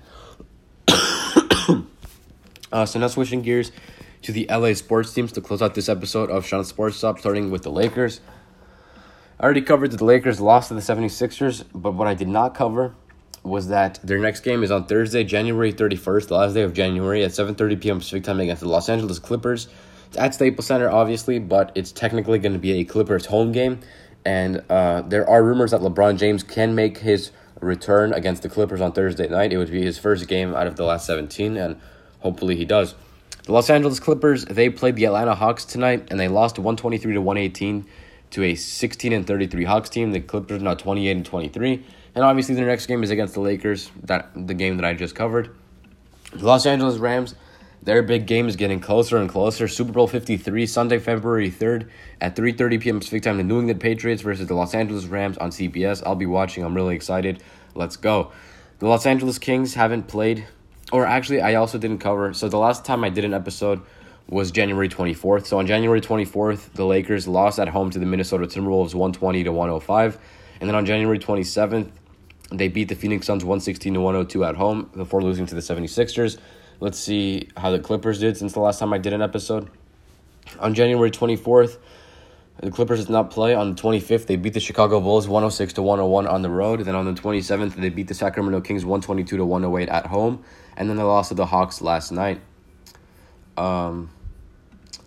Uh, 2.73 2.85
so 2.87 2.99
now 2.99 3.07
switching 3.07 3.43
gears 3.43 3.71
to 4.23 4.31
the 4.31 4.47
LA 4.49 4.73
sports 4.73 5.13
teams 5.13 5.31
to 5.31 5.41
close 5.41 5.61
out 5.61 5.75
this 5.75 5.87
episode 5.87 6.31
of 6.31 6.45
Sean 6.45 6.65
Sports 6.65 6.97
Stop, 6.97 7.19
starting 7.19 7.51
with 7.51 7.61
the 7.61 7.69
Lakers. 7.69 8.19
I 9.39 9.43
already 9.43 9.61
covered 9.61 9.91
that 9.91 9.97
the 9.97 10.05
Lakers 10.05 10.41
lost 10.41 10.69
to 10.69 10.73
the 10.73 10.81
76ers, 10.81 11.65
but 11.75 11.93
what 11.93 12.07
I 12.07 12.15
did 12.15 12.27
not 12.27 12.55
cover 12.55 12.95
was 13.43 13.67
that 13.67 13.99
their 14.03 14.17
next 14.17 14.39
game 14.39 14.63
is 14.63 14.71
on 14.71 14.85
Thursday, 14.85 15.23
January 15.23 15.71
31st, 15.71 16.27
the 16.29 16.35
last 16.35 16.53
day 16.53 16.61
of 16.61 16.73
January 16.73 17.23
at 17.23 17.31
7.30 17.31 17.81
p.m. 17.81 17.99
Pacific 17.99 18.23
time 18.23 18.39
against 18.39 18.61
the 18.61 18.69
Los 18.69 18.89
Angeles 18.89 19.19
Clippers. 19.19 19.67
It's 20.07 20.17
at 20.17 20.33
Staples 20.33 20.65
Center, 20.65 20.89
obviously, 20.89 21.37
but 21.39 21.71
it's 21.75 21.91
technically 21.91 22.39
going 22.39 22.53
to 22.53 22.59
be 22.59 22.79
a 22.79 22.85
Clippers 22.85 23.27
home 23.27 23.51
game. 23.51 23.81
And 24.25 24.63
uh, 24.69 25.01
there 25.01 25.29
are 25.29 25.43
rumors 25.43 25.71
that 25.71 25.81
LeBron 25.81 26.17
James 26.17 26.41
can 26.41 26.73
make 26.73 26.99
his 26.99 27.31
return 27.59 28.13
against 28.13 28.41
the 28.41 28.49
Clippers 28.49 28.81
on 28.81 28.93
Thursday 28.93 29.27
night. 29.27 29.51
It 29.53 29.57
would 29.57 29.71
be 29.71 29.83
his 29.83 29.99
first 29.99 30.27
game 30.27 30.55
out 30.55 30.65
of 30.65 30.75
the 30.75 30.85
last 30.85 31.05
17, 31.05 31.57
and 31.57 31.79
Hopefully 32.23 32.55
he 32.55 32.65
does. 32.65 32.95
The 33.43 33.51
Los 33.51 33.69
Angeles 33.69 33.99
Clippers, 33.99 34.45
they 34.45 34.69
played 34.69 34.95
the 34.95 35.03
Atlanta 35.03 35.35
Hawks 35.35 35.65
tonight 35.65 36.07
and 36.09 36.17
they 36.17 36.29
lost 36.29 36.57
123 36.57 37.13
to 37.13 37.21
118 37.21 37.85
to 38.31 38.43
a 38.43 38.55
16 38.55 39.11
and 39.11 39.27
33 39.27 39.65
Hawks 39.65 39.89
team. 39.89 40.13
The 40.13 40.21
Clippers 40.21 40.61
now 40.61 40.73
28 40.73 41.11
and 41.11 41.25
23. 41.25 41.85
And 42.15 42.23
obviously 42.23 42.55
their 42.55 42.65
next 42.65 42.85
game 42.85 43.03
is 43.03 43.11
against 43.11 43.33
the 43.33 43.41
Lakers, 43.41 43.91
that 44.03 44.31
the 44.33 44.53
game 44.53 44.77
that 44.77 44.85
I 44.85 44.93
just 44.93 45.15
covered. 45.15 45.53
The 46.31 46.45
Los 46.45 46.65
Angeles 46.65 46.97
Rams, 46.97 47.35
their 47.81 48.01
big 48.01 48.25
game 48.25 48.47
is 48.47 48.55
getting 48.55 48.79
closer 48.79 49.17
and 49.17 49.29
closer. 49.29 49.67
Super 49.67 49.91
Bowl 49.91 50.07
53 50.07 50.65
Sunday, 50.65 50.99
February 50.99 51.51
3rd 51.51 51.89
at 52.21 52.37
3:30 52.37 52.79
p.m. 52.79 52.99
Pacific 52.99 53.23
time. 53.23 53.35
The 53.35 53.43
New 53.43 53.59
England 53.59 53.81
Patriots 53.81 54.21
versus 54.21 54.47
the 54.47 54.53
Los 54.53 54.73
Angeles 54.73 55.05
Rams 55.05 55.37
on 55.39 55.49
CBS. 55.51 56.01
I'll 56.05 56.15
be 56.15 56.25
watching. 56.25 56.63
I'm 56.63 56.73
really 56.73 56.95
excited. 56.95 57.43
Let's 57.75 57.97
go. 57.97 58.31
The 58.79 58.87
Los 58.87 59.05
Angeles 59.05 59.37
Kings 59.37 59.73
haven't 59.73 60.07
played 60.07 60.45
or 60.91 61.05
actually, 61.05 61.41
I 61.41 61.55
also 61.55 61.77
didn't 61.77 61.99
cover. 61.99 62.33
So 62.33 62.49
the 62.49 62.57
last 62.57 62.85
time 62.85 63.03
I 63.03 63.09
did 63.09 63.25
an 63.25 63.33
episode 63.33 63.81
was 64.27 64.51
January 64.51 64.89
24th. 64.89 65.45
So 65.47 65.59
on 65.59 65.67
January 65.67 66.01
24th, 66.01 66.73
the 66.73 66.85
Lakers 66.85 67.27
lost 67.27 67.59
at 67.59 67.69
home 67.69 67.89
to 67.91 67.99
the 67.99 68.05
Minnesota 68.05 68.45
Timberwolves 68.45 68.93
120 68.93 69.43
to 69.43 69.51
105. 69.51 70.17
And 70.59 70.69
then 70.69 70.75
on 70.75 70.85
January 70.85 71.19
27th, 71.19 71.89
they 72.51 72.67
beat 72.67 72.89
the 72.89 72.95
Phoenix 72.95 73.25
Suns 73.25 73.43
116 73.43 73.95
to 73.95 74.01
102 74.01 74.43
at 74.45 74.55
home 74.55 74.89
before 74.95 75.21
losing 75.21 75.45
to 75.47 75.55
the 75.55 75.61
76ers. 75.61 76.37
Let's 76.79 76.99
see 76.99 77.49
how 77.57 77.71
the 77.71 77.79
Clippers 77.79 78.19
did 78.19 78.37
since 78.37 78.53
the 78.53 78.59
last 78.59 78.79
time 78.79 78.93
I 78.93 78.97
did 78.97 79.13
an 79.13 79.21
episode. 79.21 79.69
On 80.59 80.73
January 80.73 81.09
24th, 81.09 81.77
the 82.61 82.71
Clippers 82.71 83.01
did 83.01 83.09
not 83.09 83.31
play. 83.31 83.53
On 83.53 83.73
the 83.73 83.81
25th, 83.81 84.27
they 84.27 84.35
beat 84.35 84.53
the 84.53 84.59
Chicago 84.59 85.01
Bulls 85.01 85.27
106 85.27 85.73
to 85.73 85.81
101 85.81 86.27
on 86.27 86.41
the 86.41 86.49
road. 86.49 86.81
Then 86.81 86.95
on 86.95 87.05
the 87.05 87.19
27th, 87.19 87.75
they 87.75 87.89
beat 87.89 88.07
the 88.07 88.13
Sacramento 88.13 88.61
Kings 88.61 88.85
122 88.85 89.37
to 89.37 89.45
108 89.45 89.89
at 89.89 90.05
home. 90.07 90.43
And 90.77 90.89
then 90.89 90.97
they 90.97 91.03
lost 91.03 91.29
to 91.29 91.35
the 91.35 91.47
Hawks 91.47 91.81
last 91.81 92.11
night. 92.11 92.41
Um, 93.57 94.11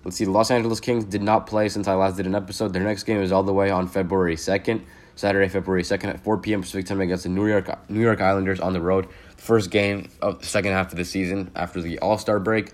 let's 0.04 0.16
see. 0.16 0.24
The 0.24 0.30
Los 0.30 0.50
Angeles 0.50 0.80
Kings 0.80 1.04
did 1.04 1.22
not 1.22 1.46
play 1.46 1.68
since 1.68 1.88
I 1.88 1.94
last 1.94 2.16
did 2.16 2.26
an 2.26 2.34
episode. 2.34 2.72
Their 2.72 2.82
next 2.82 3.04
game 3.04 3.22
is 3.22 3.32
all 3.32 3.42
the 3.42 3.52
way 3.52 3.70
on 3.70 3.88
February 3.88 4.36
2nd, 4.36 4.82
Saturday, 5.14 5.48
February 5.48 5.82
2nd 5.82 6.04
at 6.06 6.20
4 6.20 6.38
p.m. 6.38 6.62
Pacific 6.62 6.86
time 6.86 7.00
against 7.00 7.24
the 7.24 7.30
New 7.30 7.46
York 7.46 7.88
New 7.88 8.02
York 8.02 8.20
Islanders 8.20 8.60
on 8.60 8.72
the 8.72 8.80
road. 8.80 9.08
First 9.36 9.70
game 9.70 10.10
of 10.20 10.40
the 10.40 10.46
second 10.46 10.72
half 10.72 10.90
of 10.92 10.98
the 10.98 11.04
season 11.04 11.50
after 11.54 11.80
the 11.80 11.98
All 12.00 12.18
Star 12.18 12.38
break. 12.38 12.72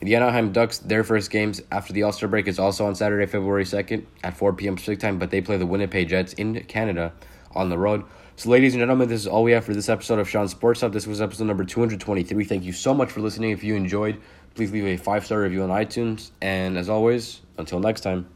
The 0.00 0.14
Anaheim 0.14 0.52
Ducks, 0.52 0.78
their 0.78 1.04
first 1.04 1.30
games 1.30 1.62
after 1.72 1.92
the 1.92 2.02
All 2.02 2.12
Star 2.12 2.28
break 2.28 2.46
is 2.48 2.58
also 2.58 2.86
on 2.86 2.94
Saturday, 2.94 3.24
February 3.26 3.64
2nd 3.64 4.04
at 4.22 4.36
4 4.36 4.52
p.m. 4.52 4.76
Pacific 4.76 5.00
time, 5.00 5.18
but 5.18 5.30
they 5.30 5.40
play 5.40 5.56
the 5.56 5.66
Winnipeg 5.66 6.08
Jets 6.08 6.34
in 6.34 6.62
Canada 6.64 7.12
on 7.54 7.70
the 7.70 7.78
road. 7.78 8.04
So, 8.36 8.50
ladies 8.50 8.74
and 8.74 8.82
gentlemen, 8.82 9.08
this 9.08 9.22
is 9.22 9.26
all 9.26 9.42
we 9.42 9.52
have 9.52 9.64
for 9.64 9.72
this 9.72 9.88
episode 9.88 10.18
of 10.18 10.28
Sean 10.28 10.48
Sports 10.48 10.82
Hub. 10.82 10.92
This 10.92 11.06
was 11.06 11.22
episode 11.22 11.46
number 11.46 11.64
223. 11.64 12.44
Thank 12.44 12.64
you 12.64 12.72
so 12.72 12.92
much 12.92 13.10
for 13.10 13.20
listening. 13.20 13.50
If 13.50 13.64
you 13.64 13.74
enjoyed, 13.74 14.20
please 14.54 14.70
leave 14.70 14.84
a 14.84 14.98
five 14.98 15.24
star 15.24 15.40
review 15.40 15.62
on 15.62 15.70
iTunes. 15.70 16.32
And 16.42 16.76
as 16.76 16.90
always, 16.90 17.40
until 17.56 17.80
next 17.80 18.02
time. 18.02 18.35